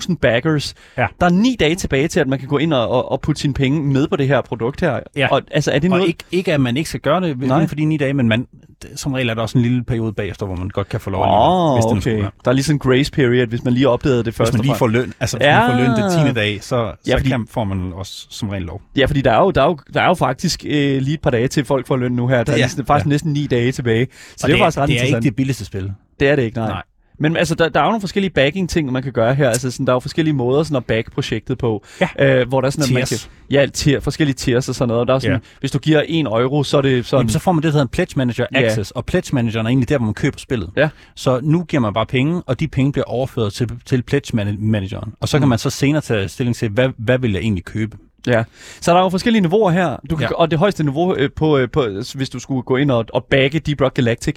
[0.09, 0.73] 15.000 backers.
[0.97, 1.07] Ja.
[1.19, 3.41] Der er ni dage tilbage til, at man kan gå ind og, og, og putte
[3.41, 4.99] sine penge med på det her produkt her.
[5.15, 5.27] Ja.
[5.31, 6.07] Og, altså, er det Og noget...
[6.09, 8.47] ikke, ikke, at man ikke skal gøre det inden for de ni dage, men man,
[8.81, 11.09] det- som regel er der også en lille periode bagefter, hvor man godt kan få
[11.09, 12.23] lov Åh, alligevel, hvis det okay.
[12.45, 14.51] Der er lige sådan en grace period, hvis man lige opdagede det først.
[14.51, 15.59] Hvis man lige får løn, altså hvis Ja.
[15.59, 15.89] man får løn
[16.25, 16.33] den 10.
[16.33, 18.81] dag, så, Ja, så fordi- kan, får man også som regel lov.
[18.97, 21.21] Ja, fordi der er jo, der er jo, der er jo faktisk øh, lige et
[21.21, 22.43] par dage til folk får løn nu her.
[22.43, 23.09] Der er Ja, næsten, faktisk ja.
[23.09, 24.07] næsten ni dage tilbage.
[24.37, 25.91] Så Og det, er faktisk ret det er ikke det billigste spil.
[26.19, 26.67] Det er det ikke, nej.
[26.67, 26.81] Nej.
[27.19, 29.49] Men altså, der, der er jo nogle forskellige backing-ting, man kan gøre her.
[29.49, 31.85] Altså, sådan, der er jo forskellige måder sådan at back projektet på.
[32.01, 32.39] Ja.
[32.39, 33.29] Øh, hvor der er sådan, at man kan, Tiers.
[33.51, 35.01] ja, tier, forskellige tiers og sådan noget.
[35.01, 35.39] Og Der er sådan, Ja.
[35.59, 37.19] Hvis du giver 1 euro, så er det sådan...
[37.21, 38.61] Jamen, så får man det, der hedder en Pledge Manager Ja.
[38.65, 40.69] Access, og Pledge Manageren er egentlig der, hvor man køber spillet.
[40.77, 40.89] Ja.
[41.15, 44.57] Så nu giver man bare penge, og de penge bliver overført til, til Pledge Man-
[44.59, 45.13] Manageren.
[45.19, 45.49] Og så kan Mm.
[45.49, 47.97] man så senere tage stilling til, hvad, hvad vil jeg egentlig købe?
[48.27, 48.43] Ja,
[48.81, 50.27] så der er jo forskellige niveauer her, du kan, ja.
[50.31, 50.35] Ja.
[50.35, 51.85] og det højeste niveau øh, på, øh, på,
[52.15, 54.35] hvis du skulle gå ind og, og bagge Deep Rock Galactic,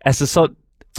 [0.00, 0.48] altså så,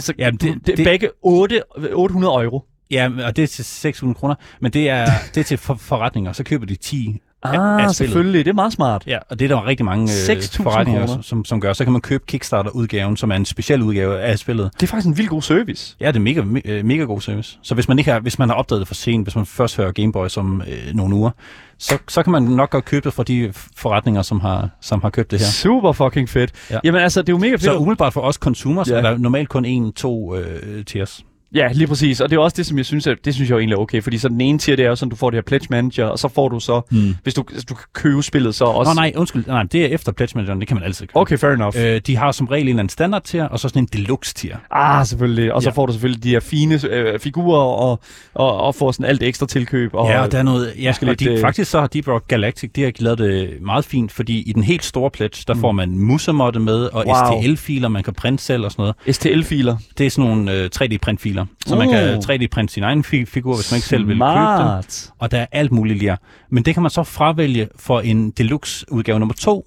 [0.00, 2.64] så ja, Jamen, det, det- det, bagge 8, 800 euro.
[2.90, 6.32] Ja, og det er til 600 kroner, men det er, det er til for, forretninger.
[6.32, 7.20] Så køber de 10
[7.54, 7.96] Ah, spillet.
[7.96, 8.44] selvfølgelig.
[8.44, 9.02] Det er meget smart.
[9.06, 11.72] Ja, og det er der rigtig mange øh, 6.000 forretninger, som, som gør.
[11.72, 14.70] Så kan man købe Kickstarter-udgaven, som er en speciel udgave af spillet.
[14.74, 15.96] Det er faktisk en vild god service.
[16.00, 17.58] Ja, det er mega, me- øh, mega god service.
[17.62, 19.76] Så hvis man ikke har, hvis man har opdaget det for sent, hvis man først
[19.76, 21.30] hører Gameboy som øh, nogle uger,
[21.78, 25.10] så, så kan man nok godt købe det fra de forretninger, som har, som har
[25.10, 25.46] købt det her.
[25.46, 26.52] Super fucking fedt.
[26.70, 26.78] Ja.
[26.84, 27.62] Jamen altså, det er jo mega fedt.
[27.62, 28.94] Så umiddelbart for os consumers ja.
[28.96, 31.24] er der normalt kun en, to øh, tiers.
[31.56, 32.20] Ja, lige præcis.
[32.20, 33.80] Og det er også det, som jeg synes, er, det synes jeg jo egentlig er
[33.80, 34.02] okay.
[34.02, 36.04] Fordi så den ene tier, det er jo sådan, du får det her Pledge Manager,
[36.06, 37.16] og så får du så, Mm.
[37.22, 38.90] hvis du, hvis du kan købe spillet, så også...
[38.90, 41.16] Nå nej, undskyld, nej, det er efter Pledge Manageren, det kan man altid købe.
[41.16, 41.74] Okay, fair enough.
[41.78, 44.34] Øh, de har som regel en eller anden standard tier, og så sådan en deluxe
[44.34, 44.56] tier.
[44.70, 45.52] Ah, selvfølgelig.
[45.54, 45.72] Og så Ja.
[45.72, 48.00] får du selvfølgelig de her fine øh, figurer, og,
[48.34, 49.90] og, og får sådan alt ekstra tilkøb.
[49.94, 52.08] Og, ja, og der er noget, ja, og lidt, de, øh, faktisk så har Deep
[52.08, 55.54] Rock Galactic, de har lavet det meget fint, fordi i den helt store pledge, der
[55.54, 55.60] mm.
[55.60, 57.14] får man musemotte med, og Wow.
[57.42, 59.16] STL-filer, man kan printe selv og sådan noget.
[59.16, 59.76] STL-filer.
[59.98, 61.94] Det er sådan nogle øh, 3D-printfiler, så man Uh.
[61.94, 64.18] kan 3D-printe sin egen fi- figur, hvis man ikke selv vil købe.
[64.18, 65.10] Smart.
[65.18, 66.16] Og der er alt muligt lige.
[66.50, 69.66] Men det kan man så fravælge for en deluxe-udgave nummer to,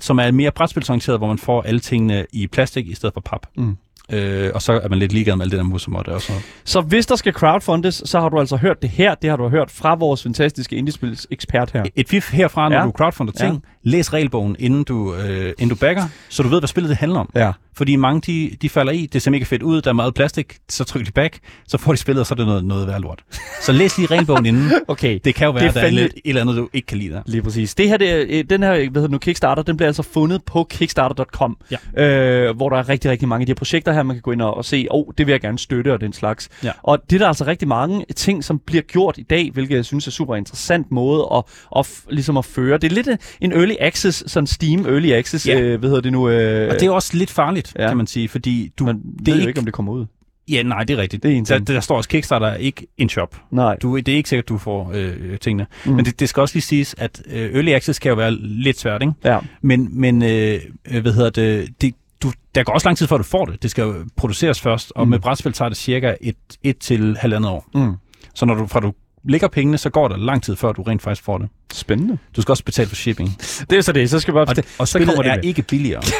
[0.00, 3.46] som er mere brætspilsorienteret, hvor man får alle tingene i plastik i stedet for pap.
[3.56, 3.76] Mm.
[4.12, 6.44] Øh, og så er man lidt ligeglad med alt det der musemotte og sådan noget.
[6.64, 9.14] Så hvis der skal crowdfundes, så har du altså hørt det her.
[9.14, 11.84] Det har du hørt fra vores fantastiske indiespils ekspert her.
[11.96, 12.84] Et fif herfra, når ja.
[12.84, 13.90] du crowdfunder ting, ja.
[13.90, 17.18] læs regelbogen, inden du, øh, inden du backer, så du ved, hvad spillet det handler
[17.20, 17.30] om.
[17.34, 17.52] Ja.
[17.76, 20.56] Fordi mange, de, de falder i, det ser mega fedt ud, der er meget plastik,
[20.68, 23.00] så trykker de back, så får de spillet, og så er det noget, noget værd
[23.00, 23.22] lort.
[23.62, 24.72] Så læs lige regelbogen inden.
[24.88, 25.18] Okay.
[25.24, 26.68] Det kan jo være, Det er at der er fandme- lidt, et eller andet, du
[26.72, 27.22] ikke kan lide der.
[27.26, 27.74] Lige præcis.
[27.74, 30.66] Det her, det, øh, den her hvad hedder nu, Kickstarter, den bliver altså fundet på
[30.70, 31.56] kickstarter.com,
[31.96, 32.02] Ja.
[32.04, 34.32] øh, hvor der er rigtig, rigtig mange af de her projekter her, man kan gå
[34.32, 36.48] ind og, og se, åh, oh, det vil jeg gerne støtte og den slags.
[36.64, 36.70] Ja.
[36.82, 39.84] Og det er der altså rigtig mange ting, som bliver gjort i dag, hvilket jeg
[39.84, 41.42] synes er super interessant måde at,
[41.78, 42.78] at, ligesom at føre.
[42.78, 43.08] Det er lidt
[43.40, 45.60] en early access, sådan Steam early access, Ja.
[45.60, 46.28] øh, hvad hedder det nu?
[46.28, 47.82] Øh, Og det er også lidt farligt, Ja.
[47.82, 47.88] ja.
[47.88, 49.92] kan man sige, fordi du, man det ved er jo ikke, ikke, om det kommer
[49.92, 50.06] ud.
[50.48, 51.22] Ja, nej, det er rigtigt.
[51.22, 51.66] Det er en der, ting.
[51.66, 53.36] der står også Kickstarter er ikke en shop.
[53.50, 53.76] Nej.
[53.76, 55.66] Du, det er ikke sikkert, du får øh, tingene.
[55.84, 55.92] Mm.
[55.92, 58.78] Men det, det skal også lige siges, at øh, early access kan jo være lidt
[58.80, 59.12] svært, ikke?
[59.24, 59.38] Ja.
[59.62, 60.60] Men, men øh,
[60.90, 63.62] øh, hvad hedder det, det du, der går også lang tid før du får det.
[63.62, 65.10] Det skal jo produceres først, og Mm.
[65.10, 67.66] med brætspil tager det cirka et, et til halvandet år.
[67.74, 67.94] Mm.
[68.34, 68.92] Så når du, fra du
[69.24, 71.48] lægger pengene, så går der lang tid før du rent faktisk får det.
[71.72, 72.18] Spændende.
[72.36, 73.28] Du skal også betale for shipping.
[73.70, 74.10] Det er så det.
[74.10, 74.46] Så skal bare...
[74.48, 75.44] Og, og så kommer det er med.
[75.44, 76.02] ikke billigere.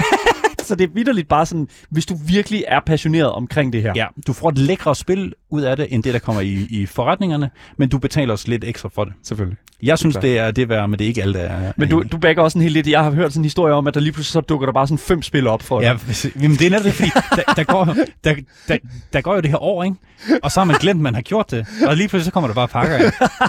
[0.62, 3.92] Så det er vidderligt bare sådan, hvis du virkelig er passioneret omkring det her.
[3.96, 6.86] ja, du får et lækre spil ud af det, end det, der kommer i, i
[6.86, 9.12] forretningerne, men du betaler også lidt ekstra for det.
[9.22, 9.58] Selvfølgelig.
[9.82, 11.72] Jeg synes, det er det værd, men det er ikke alt, der er.
[11.76, 12.86] Men du, du backer også en helt lidt.
[12.86, 14.86] Jeg har hørt sådan en historie om, at der lige pludselig så dukker der bare
[14.86, 15.98] sådan fem spil op for dig.
[16.24, 17.84] Ja, jamen det er netop det, fordi der, der, går,
[18.24, 18.34] der,
[18.68, 18.76] der,
[19.12, 19.96] der går jo det her år, ikke?
[20.42, 21.66] Og så har man glemt, at man har gjort det.
[21.86, 23.04] Og lige pludselig så kommer der bare pakker ind.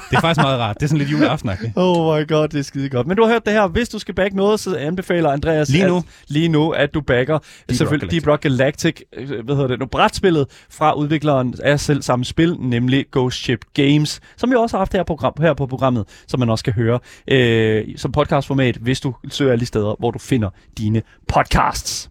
[0.09, 0.75] Det er faktisk meget rart.
[0.75, 1.71] Det er sådan lidt juleaftenagtigt.
[1.75, 3.07] Oh my god, det er skide godt.
[3.07, 3.67] Men du har hørt det her.
[3.67, 5.97] Hvis du skal back noget, så anbefaler Andreas Lige nu.
[5.97, 9.67] At, lige nu, at du backer Deep selvfølgelig Rock Deep Rock Galactic, øh, hvad hedder
[9.67, 14.55] det nu, brætspillet fra udvikleren af selv samme spil, nemlig Ghost Ship Games, som vi
[14.55, 18.11] også har haft her, program, her på programmet, som man også kan høre øh, som
[18.11, 22.09] podcastformat, hvis du søger alle de steder, hvor du finder dine podcasts.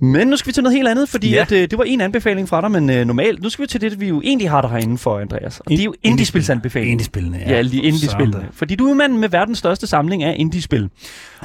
[0.00, 1.34] Men nu skal vi til noget helt andet, fordi ja.
[1.36, 1.42] Ja.
[1.42, 3.80] at, øh, det var en anbefaling fra dig, men øh, normalt, nu skal vi til
[3.80, 5.60] det, vi jo egentlig har der herinde for, Andreas.
[5.60, 6.92] Og det er jo indiespilsanbefalinger.
[6.92, 8.48] Indiespillene, Ja, lige indiespillene.
[8.52, 10.88] Fordi du er manden med verdens største samling af indiespil.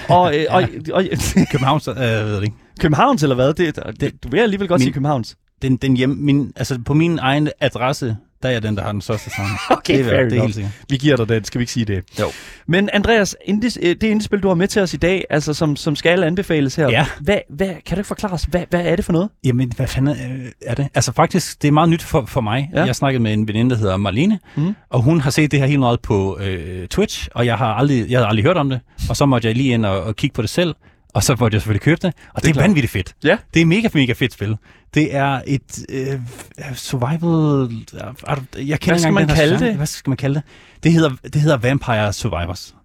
[0.09, 1.03] Og, øh, og, og
[1.51, 2.55] Københavns, øh, ved det ikke.
[2.79, 3.53] Københavns eller hvad?
[3.53, 5.35] Det, det, du vil alligevel godt Min- sige Københavns.
[5.61, 8.91] Den, den hjem, min, altså på min egen adresse, der er jeg den, der har
[8.91, 9.57] den største samling.
[9.69, 10.73] Okay, det er, fair det er helt sikkert.
[10.89, 12.03] Vi giver dig den, skal vi ikke sige det?
[12.19, 12.25] Jo.
[12.67, 15.75] Men Andreas, indies, øh, det indiespil, du har med til os i dag, altså som,
[15.75, 16.89] som skal anbefales her.
[16.89, 17.05] Ja.
[17.19, 19.29] Hvad, hvad, kan du ikke forklare os, hvad, hvad er det for noget?
[19.43, 20.87] Jamen, hvad fanden øh, er det?
[20.95, 22.69] Altså faktisk, det er meget nyt for, for mig.
[22.73, 22.83] Ja.
[22.83, 24.75] Jeg snakkede med en veninde, der hedder Marlene, mm.
[24.89, 28.09] og hun har set det her helt meget på øh, Twitch, og jeg har aldrig,
[28.09, 28.79] jeg havde aldrig hørt om det,
[29.09, 30.75] og så måtte jeg lige ind og, og kigge på det selv,
[31.13, 32.63] og så måtte jeg selvfølgelig købe det, og det, det er klart.
[32.63, 33.15] vanvittigt fedt.
[33.23, 33.37] Ja.
[33.53, 34.57] Det er mega, mega fedt spil.
[34.93, 36.19] Det er et øh,
[36.75, 37.69] survival...
[38.67, 39.67] Jeg kender Hvad skal man kalde genre.
[39.67, 39.75] det?
[39.75, 40.43] Hvad skal man kalde det?
[40.83, 42.75] Det hedder, det hedder Vampire Survivors.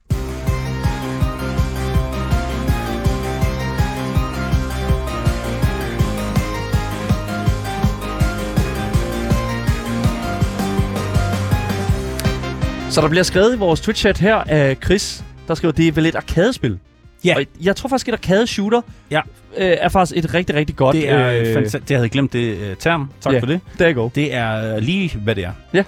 [12.90, 16.06] Så der bliver skrevet i vores Twitch-chat her af Chris, der skriver, det er vel
[16.06, 16.78] et arkadespil.
[17.24, 17.36] Ja.
[17.36, 19.20] Og jeg tror faktisk, et arcade-shooter Ja.
[19.56, 20.96] øh, er faktisk et rigtig, rigtig godt...
[20.96, 23.10] Det er, øh, øh, fanta- det havde jeg glemt det øh, term.
[23.20, 23.38] Tak Ja.
[23.40, 23.60] for det.
[23.78, 24.08] Der go.
[24.14, 25.52] Det er lige, hvad det er.
[25.74, 25.84] Ja.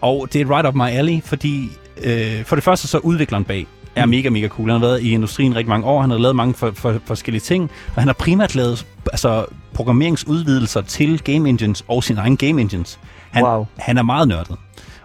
[0.00, 1.68] Og det er right up my alley, fordi
[2.04, 3.66] øh, for det første så udvikleren bag
[3.96, 4.10] er Mm.
[4.10, 4.70] mega, mega cool.
[4.70, 6.00] Han har været i industrien rigtig mange år.
[6.00, 7.70] Han har lavet mange for, for, forskellige ting.
[7.96, 9.44] Og han har primært lavet altså,
[9.74, 12.98] programmeringsudvidelser til game engines og sin egen game engines.
[13.30, 13.66] Han, Wow.
[13.78, 14.56] han er meget nørdet.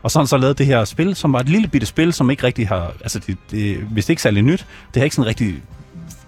[0.05, 2.13] Og så har han så lavet det her spil, som var et lille bitte spil,
[2.13, 2.93] som ikke rigtig har...
[3.01, 5.55] Altså, det, det, hvis det ikke er særlig nyt, det har ikke sådan rigtig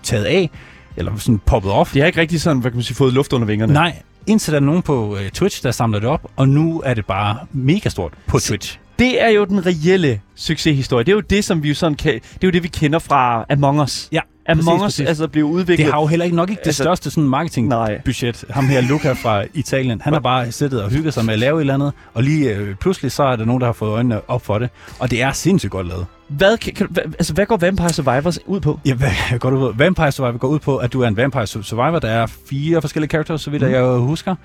[0.03, 0.49] taget af,
[0.95, 1.93] eller sådan poppet off.
[1.93, 3.73] Det har ikke rigtig sådan, hvad kan man sige, fået luft under vingerne.
[3.73, 3.95] Nej,
[4.27, 7.05] Indtil der er nogen på øh, Twitch, der samler det op, og nu er det
[7.05, 8.79] bare mega stort på Twitch.
[8.99, 11.03] Det er jo den reelle succeshistorie.
[11.03, 12.13] Det er jo det, som vi jo sådan kan...
[12.13, 14.09] Det er jo det, vi kender fra Among Us.
[14.11, 15.07] Ja, Among præcis, Us præcis.
[15.07, 15.85] altså blev udviklet...
[15.85, 18.45] Det har jo heller ikke nok ikke det Altså, største sådan marketingbudget.
[18.49, 21.57] Ham her, Luca fra Italien, han har bare siddet og hygget sig med at lave
[21.57, 24.29] et eller andet, og lige øh, pludselig så er der nogen, der har fået øjnene
[24.29, 24.69] op for det.
[24.99, 26.05] Og det er sindssygt godt lavet.
[26.27, 28.79] Hvad, kan, kan, altså, hvad går Vampire Survivors ud på?
[28.85, 29.73] Ja, hvad går du ud?
[29.77, 31.99] Vampire Survivor går ud på, at du er en Vampire Survivor.
[31.99, 33.71] Der er fire forskellige characters, så vidt mm.
[33.71, 34.35] jeg husker.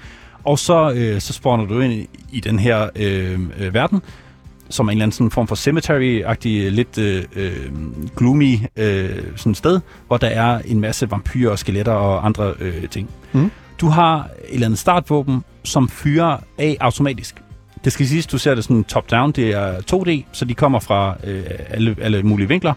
[0.45, 4.03] Og så, øh, så spawner du ind i, i den her øh, øh, verden,
[4.73, 7.71] som er en eller anden sådan form for cemetery-agtig, lidt øh, øh,
[8.17, 12.89] gloomy øh, sådan sted, hvor der er en masse vampyrer og skeletter og andre øh,
[12.89, 13.11] ting.
[13.33, 13.51] Mm.
[13.81, 17.43] Du har et eller andet startvåben, som fyrer af automatisk.
[17.85, 21.17] Det skal siges, du ser det sådan top-down, det er 2D, så de kommer fra
[21.25, 22.75] øh, alle, alle mulige vinkler.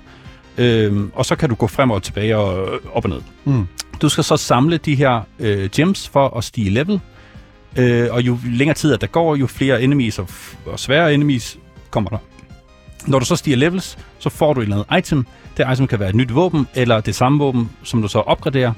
[0.57, 3.21] Øhm, og så kan du gå frem og tilbage og øh, op og ned.
[3.45, 3.67] Mm.
[4.01, 6.99] Du skal så samle de her øh, gems for at stige level.
[7.77, 10.27] Øh, og jo længere tid at der går, jo flere enemies og,
[10.65, 11.59] og svære enemies
[11.89, 12.17] kommer der.
[13.07, 15.25] Når du så stiger levels, så får du et eller andet item.
[15.57, 18.73] Det item kan være et nyt våben, eller det samme våben, som du så opgraderer.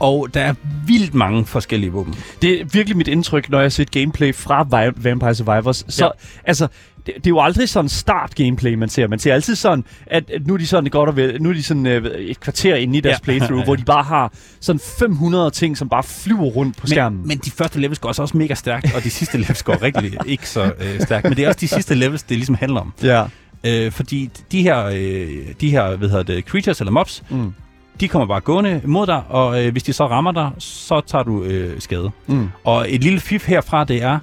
[0.00, 0.54] Og der er
[0.86, 2.14] vildt mange forskellige våben.
[2.42, 5.84] Det er virkelig mit indtryk, når jeg har set gameplay fra Vi- Vampire Survivors.
[5.88, 6.10] Så, ja.
[6.44, 6.68] altså,
[7.06, 9.08] det, det er jo aldrig sådan start-gameplay, man ser.
[9.08, 11.52] Man ser altid sådan, at, at nu er de sådan godt og vel, nu er
[11.54, 13.24] de sådan øh, et kvarter inde i deres Ja.
[13.24, 13.64] playthrough, Ja, ja.
[13.64, 17.18] hvor de bare har sådan 500 ting, som bare flyver rundt på skærmen.
[17.18, 19.82] Men, men de første levels går også, også mega stærkt, og de sidste levels går
[19.82, 21.24] rigtig ikke så øh, stærkt.
[21.24, 22.92] Men det er også de sidste levels, det ligesom handler om.
[23.02, 23.24] ja.
[23.64, 25.28] Øh, fordi de her, øh,
[25.60, 27.52] de her hvad hedder det, creatures eller mobs, Mm.
[28.00, 31.24] De kommer bare gående mod dig, og øh, hvis de så rammer dig, så tager
[31.24, 32.10] du øh, skade.
[32.26, 32.48] Mm.
[32.64, 34.18] Og et lille fif herfra, det er,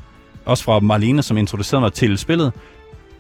[0.46, 2.54] også fra Marlene, som introducerede mig til spillet,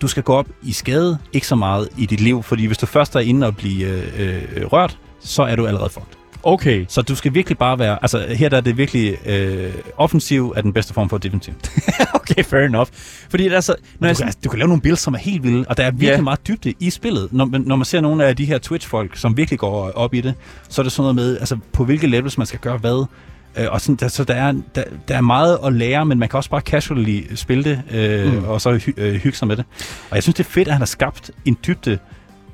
[0.01, 2.85] du skal gå op i skade, ikke så meget i dit liv, fordi hvis du
[2.85, 6.22] først er inde og blive øh, øh, rørt, så er du allerede fucked.
[6.45, 6.85] Okay.
[6.89, 10.61] Så du skal virkelig bare være, altså her der er det virkelig, øh, offensiv er
[10.61, 11.53] den bedste form for defensiv.
[12.13, 12.87] okay, fair enough.
[13.29, 15.65] Fordi altså, når jeg Du kan, du kan lave nogle builds, som er helt vilde,
[15.69, 16.21] og der er virkelig Ja.
[16.21, 17.27] meget dybde i spillet.
[17.31, 20.21] Når, man- når man ser nogle af de her Twitch-folk, som virkelig går op i
[20.21, 20.33] det,
[20.69, 23.05] så er det sådan noget med, altså på hvilke levels man skal gøre hvad.
[23.57, 26.29] Øh, og sådan, der, så der er, der, der er meget at lære, men man
[26.29, 28.43] kan også bare casually spille det, øh, mm.
[28.43, 29.65] og så hy, øh, hygge sig med det.
[30.09, 31.97] Og jeg synes, det er fedt, at han har skabt en dybde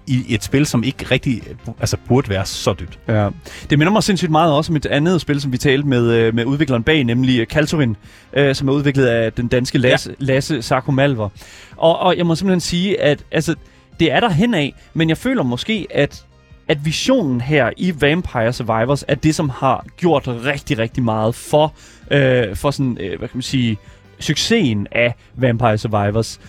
[0.09, 1.41] i et spil, som ikke rigtig
[1.79, 2.99] altså, burde være så dybt.
[3.07, 3.29] Ja.
[3.69, 6.35] Det minder mig sindssygt meget også om et andet spil, som vi talte med, øh,
[6.35, 7.95] med udvikleren bag, nemlig øh, Kaltorin,
[8.33, 10.25] øh, som er udviklet af den danske Lasse, ja.
[10.25, 11.29] Lasse Sarko Malver.
[11.77, 13.55] Og, og jeg må simpelthen sige, at altså,
[13.99, 16.25] det er der hen af, men jeg føler måske, at
[16.67, 21.73] at visionen her i Vampire Survivors er det, som har gjort rigtig, rigtig meget for,
[22.11, 23.77] øh, for sådan, øh, hvad kan man sige,
[24.19, 26.39] succesen af Vampire Survivors.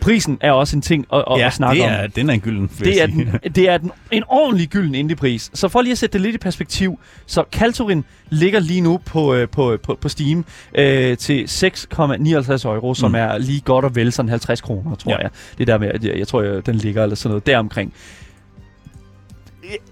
[0.00, 1.94] Prisen er også en ting at, at, at snakke det om.
[1.96, 5.50] er, den er en gylden, Det er, den, det er den, en ordentlig gylden indiepris.
[5.54, 9.34] Så for lige at sætte det lidt i perspektiv, så Kaltorin ligger lige nu på,
[9.34, 10.44] øh, på, på, på Steam
[10.74, 13.14] øh, til 6,59 euro, som Mm.
[13.14, 15.18] er lige godt og vel sådan 50 kroner, tror Ja.
[15.18, 15.30] jeg.
[15.58, 17.92] Det er der med, jeg, jeg tror, jeg, den ligger eller sådan noget deromkring.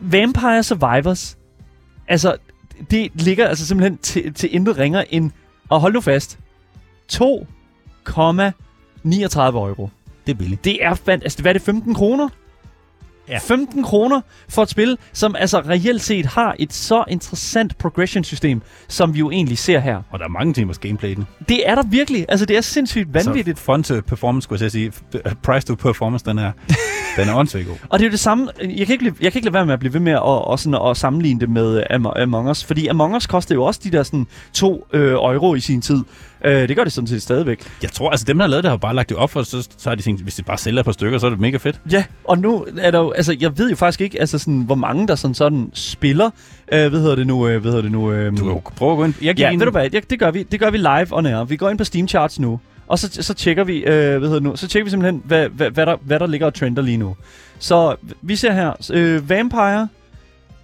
[0.00, 1.38] Vampire Survivors,
[2.08, 2.36] altså,
[2.90, 5.30] det ligger altså simpelthen til, til intet ringer end,
[5.68, 6.38] og hold nu fast,
[9.06, 9.90] 2,39 euro.
[10.26, 10.64] Det er billigt.
[10.64, 12.28] Det er fandt, altså, hvad er det, 15 kroner?
[13.28, 13.38] Ja.
[13.38, 19.14] 15 kroner for et spil, som altså reelt set har et så interessant progression-system, som
[19.14, 20.02] vi jo egentlig ser her.
[20.10, 21.26] Og der er mange timers gameplay i den.
[21.48, 22.26] Det er der virkelig.
[22.28, 23.58] Altså, det er sindssygt vanvittigt.
[23.58, 24.92] Så fun to performance, skulle jeg sige.
[25.42, 26.52] Price to performance, den er,
[27.16, 27.76] den er åndssvagt god.
[27.88, 28.48] Og det er jo det samme.
[28.62, 30.58] Jeg kan ikke, jeg kan ikke lade være med at blive ved med at, og
[30.58, 32.64] sådan, at sammenligne det med Am- Among Us.
[32.64, 35.98] Fordi Among Us koster jo også de der sådan, to øh, euro i sin tid.
[36.44, 37.60] Øh, det gør det sådan set stadigvæk.
[37.82, 39.68] Jeg tror, altså dem, der har lavet det, har bare lagt det op for, så,
[39.78, 41.56] så har de tænkt, hvis de bare sælger et par stykker, så er det mega
[41.56, 41.80] fedt.
[41.92, 44.74] Ja, og nu er der jo, altså jeg ved jo faktisk ikke, altså sådan, hvor
[44.74, 46.30] mange der sådan, sådan spiller,
[46.72, 48.92] øh, hvad hedder det nu, øh, hvad hedder det nu, øh, Du kan jo prøve
[48.92, 49.14] at gå ind.
[49.22, 51.26] Jeg Ja, ind, ved du hvad, det, det gør vi, det gør vi live on
[51.26, 51.44] air.
[51.44, 54.34] Vi går ind på Steam Charts nu, og så, så tjekker vi, øh, hvad hedder
[54.34, 56.82] det nu, så tjekker vi simpelthen, hvad, hvad, hvad, der, hvad der ligger og trender
[56.82, 57.16] lige nu.
[57.58, 59.88] Så vi ser her, øh, Vampire,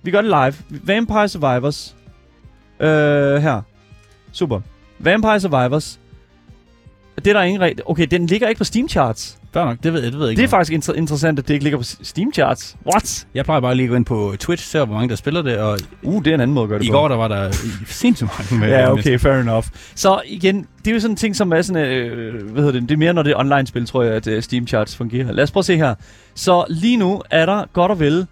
[0.03, 1.97] vi gør det live, Vampire Survivors,
[2.81, 3.63] øh, her,
[4.33, 4.61] super,
[4.99, 5.99] Vampire Survivors,
[7.17, 7.79] det er der ingen regel.
[7.87, 9.39] Okay, den ligger ikke på Steam Charts.
[9.55, 10.41] Fair nok, det ved jeg, det ved jeg ikke.
[10.41, 12.77] Det er faktisk inter- interessant, at det ikke ligger på Steam Charts.
[12.93, 13.27] What?
[13.35, 15.59] Jeg plejer bare lige at gå ind på Twitch, se hvor mange der spiller det,
[15.59, 16.93] og Uh, det er en anden måde at gøre det i på.
[16.93, 17.53] går der var der
[17.87, 18.69] sindssygt mange med.
[18.79, 19.67] Ja, okay, fair enough.
[19.95, 22.89] Så igen, det er jo sådan en ting, som er sådan, øh, hvad hedder det,
[22.89, 25.33] det er mere, når det er online-spil, tror jeg, at uh, Steam Charts fungerer.
[25.33, 25.95] Lad os prøve at se her.
[26.35, 28.27] Så lige nu er der godt og vel,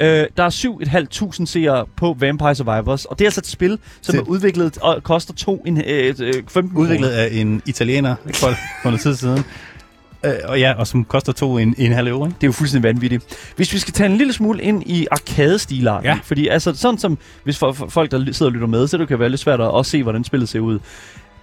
[0.00, 0.50] øh, der er
[1.40, 4.18] 7.500 seere på Vampire Survivors, og det er altså et spil, som Se.
[4.18, 8.46] er udviklet og koster to, en, øh, øh, 15 Udviklet af en italiener for,
[8.82, 9.44] for noget tid siden.
[10.24, 12.34] Øh, og ja, og som koster to en, en halv euro, ikke?
[12.40, 13.24] Det er jo fuldstændig vanvittigt.
[13.56, 16.18] Hvis vi skal tage en lille smule ind i arcade-stilarten, Ja.
[16.24, 19.08] fordi altså sådan som, hvis for, for folk, der sidder og lytter med, så det
[19.08, 20.78] kan være lidt svært at også se, hvordan spillet ser ud.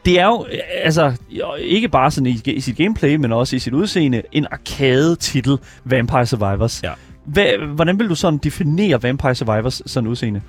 [0.05, 1.13] Det er jo, øh, altså,
[1.59, 6.25] ikke bare sådan i, i sit gameplay, men også i sit udseende, en arcade-titel, Vampire
[6.25, 6.83] Survivors.
[6.83, 6.91] Ja.
[7.25, 7.45] Hvad,
[7.75, 10.41] hvordan vil du sådan definere Vampire Survivors sådan udseende?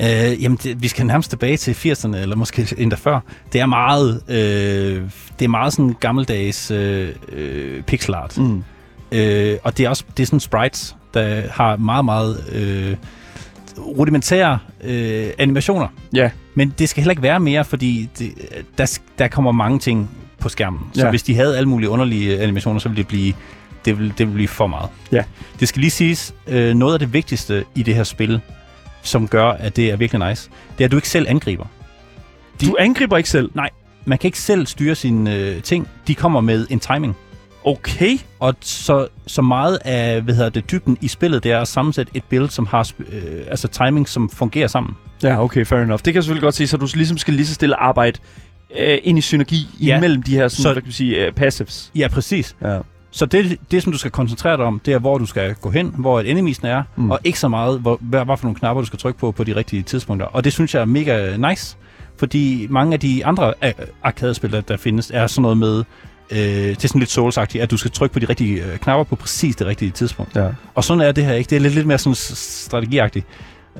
[0.00, 3.20] Øh, jamen, det, vi skal nærmest tilbage til 80'erne, eller måske endda før.
[3.52, 5.02] Det er meget, øh,
[5.38, 8.38] det er meget sådan gammeldags øh, øh, pixel art.
[8.38, 8.64] Mm.
[9.12, 12.96] Øh, og det er også det er sådan sprites, der har meget, meget øh,
[13.78, 15.88] rudimentære øh, animationer.
[16.14, 16.30] Ja.
[16.54, 18.32] Men det skal heller ikke være mere, fordi det,
[18.78, 20.80] der, der kommer mange ting på skærmen.
[20.92, 21.10] Så Ja.
[21.10, 23.32] hvis de havde alle mulige underlige animationer, så ville det blive,
[23.84, 24.90] det ville, det ville blive for meget.
[25.12, 25.24] Ja.
[25.60, 28.40] Det skal lige siges, øh, noget af det vigtigste i det her spil,
[29.02, 31.64] som gør, at det er virkelig nice, det er, at du ikke selv angriber.
[32.60, 32.66] De...
[32.66, 33.50] Du angriber ikke selv?
[33.54, 33.70] Nej,
[34.04, 35.88] man kan ikke selv styre sine øh, ting.
[36.06, 37.16] De kommer med en timing.
[37.64, 38.18] Okay.
[38.40, 42.12] Og så, så meget af hvad hedder det, dybden i spillet, det er at sammensætte
[42.14, 44.92] et build, som har øh, altså timing, som fungerer sammen.
[45.22, 45.98] Ja, okay, fair enough.
[45.98, 48.18] Det kan jeg selvfølgelig godt se, så du ligesom skal lige så stille arbejde
[48.78, 49.96] øh, ind i synergi Ja.
[49.96, 51.90] imellem de her sådan, Så- hvad kan vi sige, øh, passives.
[51.94, 52.56] Ja, præcis.
[52.62, 52.78] Ja.
[53.16, 55.70] Så det, det, som du skal koncentrere dig om, det er, hvor du skal gå
[55.70, 57.10] hen, hvor et enemisen er, Mm.
[57.10, 59.44] og ikke så meget, hvor, hvad, hvad for nogle knapper, du skal trykke på på
[59.44, 60.26] de rigtige tidspunkter.
[60.26, 61.76] Og det synes jeg er mega nice,
[62.16, 63.54] fordi mange af de andre
[64.02, 65.84] arcade-spil, der, findes, er sådan noget med,
[66.30, 69.04] øh, det er sådan lidt souls at du skal trykke på de rigtige øh, knapper
[69.04, 70.36] på præcis det rigtige tidspunkt.
[70.36, 70.48] Ja.
[70.74, 71.50] Og sådan er det her ikke.
[71.50, 73.26] Det er lidt, lidt mere sådan strategiagtigt.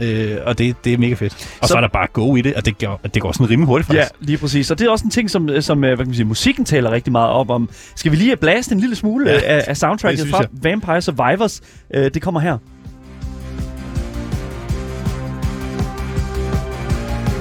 [0.01, 1.33] Øh, og det, det er mega fedt.
[1.61, 3.51] Og så, Så- er der bare go i det, og det går, det går sådan
[3.51, 4.15] rimelig hurtigt Ja, faktisk.
[4.21, 4.71] lige præcis.
[4.71, 6.91] Og det er også en ting, som, som øh, hvad kan man sige, musikken taler
[6.91, 7.69] rigtig meget op om.
[7.97, 10.49] Skal vi lige blaste en lille smule Ja, ja, af, af soundtracket fra jeg.
[10.53, 11.61] Vampire Survivors?
[11.95, 12.59] Øh, det kommer her.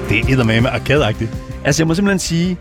[0.10, 1.30] Det er eddermame arcade-agtigt.
[1.66, 2.58] Altså, jeg må simpelthen sige,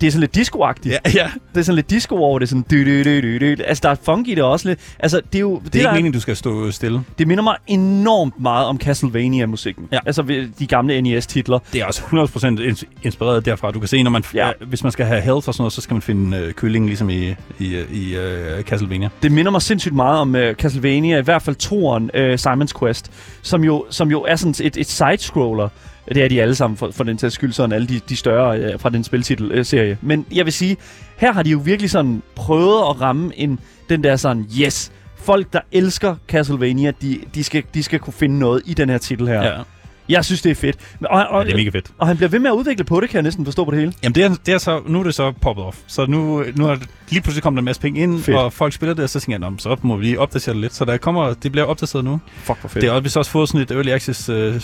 [0.00, 0.88] det er sådan lidt disco-agtigt.
[0.90, 1.30] Ja, ja.
[1.54, 3.60] Det er sådan lidt disco over det, sådan dy, dy, dy, dy, dy.
[3.66, 4.80] Altså, der er funk i det også lidt.
[4.98, 5.58] Altså, det er jo...
[5.64, 7.00] Det er der, ikke meningen, du skal stå stille.
[7.18, 9.88] det minder mig enormt meget om Castlevania-musikken.
[9.92, 9.98] Ja.
[10.06, 10.22] Altså,
[10.58, 11.58] de gamle NES-titler.
[11.72, 13.70] Det er også 100% ins- inspireret derfra.
[13.70, 14.46] Du kan se, når man, Ja.
[14.46, 14.52] ja.
[14.68, 17.10] hvis man skal have health og sådan noget, så skal man finde øh, kylling, ligesom
[17.10, 19.08] i, i, i øh, Castlevania.
[19.22, 23.10] Det minder mig sindssygt meget om uh, Castlevania, i hvert fald toeren, uh, Simon's Quest,
[23.42, 25.68] som jo, som jo er sådan et, et side-scroller.
[26.08, 28.58] Det er de alle sammen, for, for den sags skyld, sådan alle de, de større
[28.58, 29.90] øh, fra den spiltitel-serie.
[29.90, 30.76] Øh, Men jeg vil sige,
[31.16, 35.52] her har de jo virkelig sådan prøvet at ramme en, den der sådan, yes, folk,
[35.52, 39.28] der elsker Castlevania, de, de, skal, de skal kunne finde noget i den her titel
[39.28, 39.42] her.
[39.42, 39.60] Ja.
[40.08, 40.76] Jeg synes, det er fedt.
[41.00, 41.86] Og, og, ja, det er mega fedt.
[41.98, 43.78] og han bliver ved med at udvikle på det, kan jeg næsten forstå på det
[43.80, 43.92] hele.
[44.02, 45.78] Jamen, det er, det er så, nu er det så poppet off.
[45.86, 48.36] Så nu, nu er det, lige pludselig kommet der en masse penge ind, Fedt.
[48.38, 50.52] og folk spiller det, og så tænker jeg, "Nå, men så må vi lige opdatere
[50.52, 50.74] det lidt.
[50.74, 52.20] Så der kommer, det bliver opdateret nu.
[52.36, 52.82] Fuck, hvor fedt.
[52.82, 54.54] Det er også, vi har også fået sådan et early access uh, uh,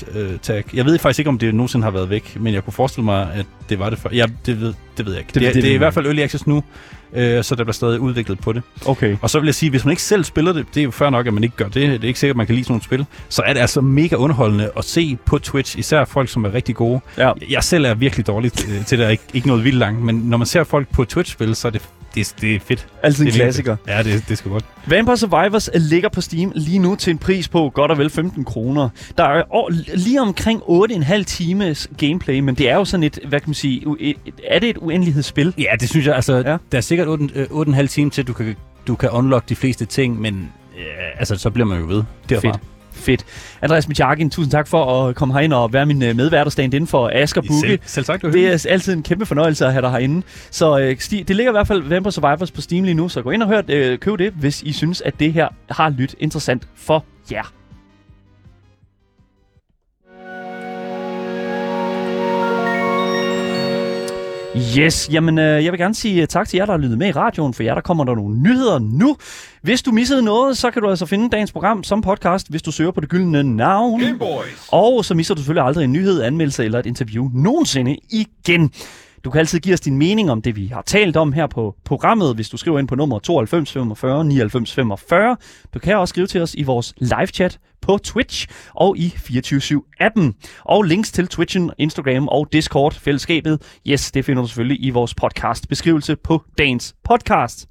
[0.42, 0.64] tag.
[0.74, 3.28] Jeg ved faktisk ikke, om det nogensinde har været væk, men jeg kunne forestille mig,
[3.34, 4.10] at det var det før.
[4.12, 5.26] Ja, det ved, det ved jeg ikke.
[5.28, 6.62] Det- Det, det, det det, er i hvert fald early access nu,
[7.12, 8.62] øh, så der bliver stadig udviklet på det.
[8.86, 9.16] Okay.
[9.22, 11.10] Og så vil jeg sige, hvis man ikke selv spiller det, det er jo fair
[11.10, 11.74] nok, at man ikke gør det.
[11.74, 13.06] Det er ikke sikkert, at man kan lide sådan nogle spil.
[13.28, 16.74] Så er det altså mega underholdende at se på Twitch, især folk, som er rigtig
[16.74, 17.00] gode.
[17.18, 17.32] Ja.
[17.50, 20.36] Jeg selv er virkelig dårlig til, til det, ikke, ikke noget vildt langt, men når
[20.36, 21.82] man ser folk på Twitch spille, så er det,
[22.14, 22.86] det, det er fedt.
[23.02, 23.76] Altid en er klassiker.
[23.76, 23.96] fedt.
[23.96, 24.64] Ja, det, det skal godt.
[24.86, 28.44] Vampire Survivors ligger på Steam lige nu til en pris på godt og vel 15
[28.44, 28.88] kroner.
[29.18, 33.40] Der er år- lige omkring 8,5 times gameplay, men det er jo sådan et, hvad
[33.40, 34.16] kan man sige, et,
[34.48, 35.54] er det et uendelighedsspil?
[35.58, 36.14] Ja, det synes jeg.
[36.14, 36.56] Altså, Ja.
[36.72, 38.56] der er sikkert 8, øh, 8,5 timer til, du kan,
[38.86, 40.48] du kan unlock de fleste ting, men
[40.78, 40.84] øh,
[41.18, 42.48] altså, så bliver man jo ved derfra.
[42.48, 42.60] Fedt.
[42.92, 43.24] Fedt.
[43.62, 46.74] Andreas Michakin, tusind tak for at komme herind og være min øh, medvært og stand
[46.74, 47.68] inden for Asger Bukke.
[47.68, 50.22] Selv, selv sagt, det, er altid en kæmpe fornøjelse at have dig herinde.
[50.50, 53.30] Så øh, det ligger i hvert fald Vampire Survivors på Steam lige nu, så gå
[53.30, 56.68] ind og hør, øh, køb det, hvis I synes, at det her har lyttet interessant
[56.76, 57.59] for jer.
[64.56, 67.08] Yes, jamen øh, jeg vil gerne sige øh, tak til jer, der har lyttet med
[67.08, 67.54] i radioen.
[67.54, 69.16] For jer, der kommer der nogle nyheder nu.
[69.62, 72.72] Hvis du missede noget, så kan du altså finde dagens program som podcast, hvis du
[72.72, 74.00] søger på det gyldne navn.
[74.00, 74.68] Gameboys!
[74.72, 78.72] Og så misser du selvfølgelig aldrig en nyhed, anmeldelse eller et interview nogensinde igen.
[79.24, 81.76] Du kan altid give os din mening om det, vi har talt om her på
[81.84, 85.36] programmet, hvis du skriver ind på nummer 92 45 99 45.
[85.74, 90.32] Du kan også skrive til os i vores live-chat på Twitch og i 24-7-appen.
[90.64, 96.16] Og links til Twitchen, Instagram og Discord-fællesskabet, yes, det finder du selvfølgelig i vores podcast-beskrivelse
[96.16, 97.68] på dagens podcast.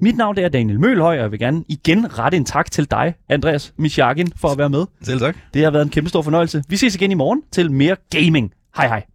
[0.00, 3.14] Mit navn er Daniel Mølhøj, og jeg vil gerne igen rette en tak til dig,
[3.28, 4.86] Andreas Michakin, for at være med.
[5.02, 5.36] Selv tak.
[5.54, 6.62] Det har været en kæmpe stor fornøjelse.
[6.68, 8.52] Vi ses igen i morgen til mere gaming.
[8.76, 9.13] Hej hej.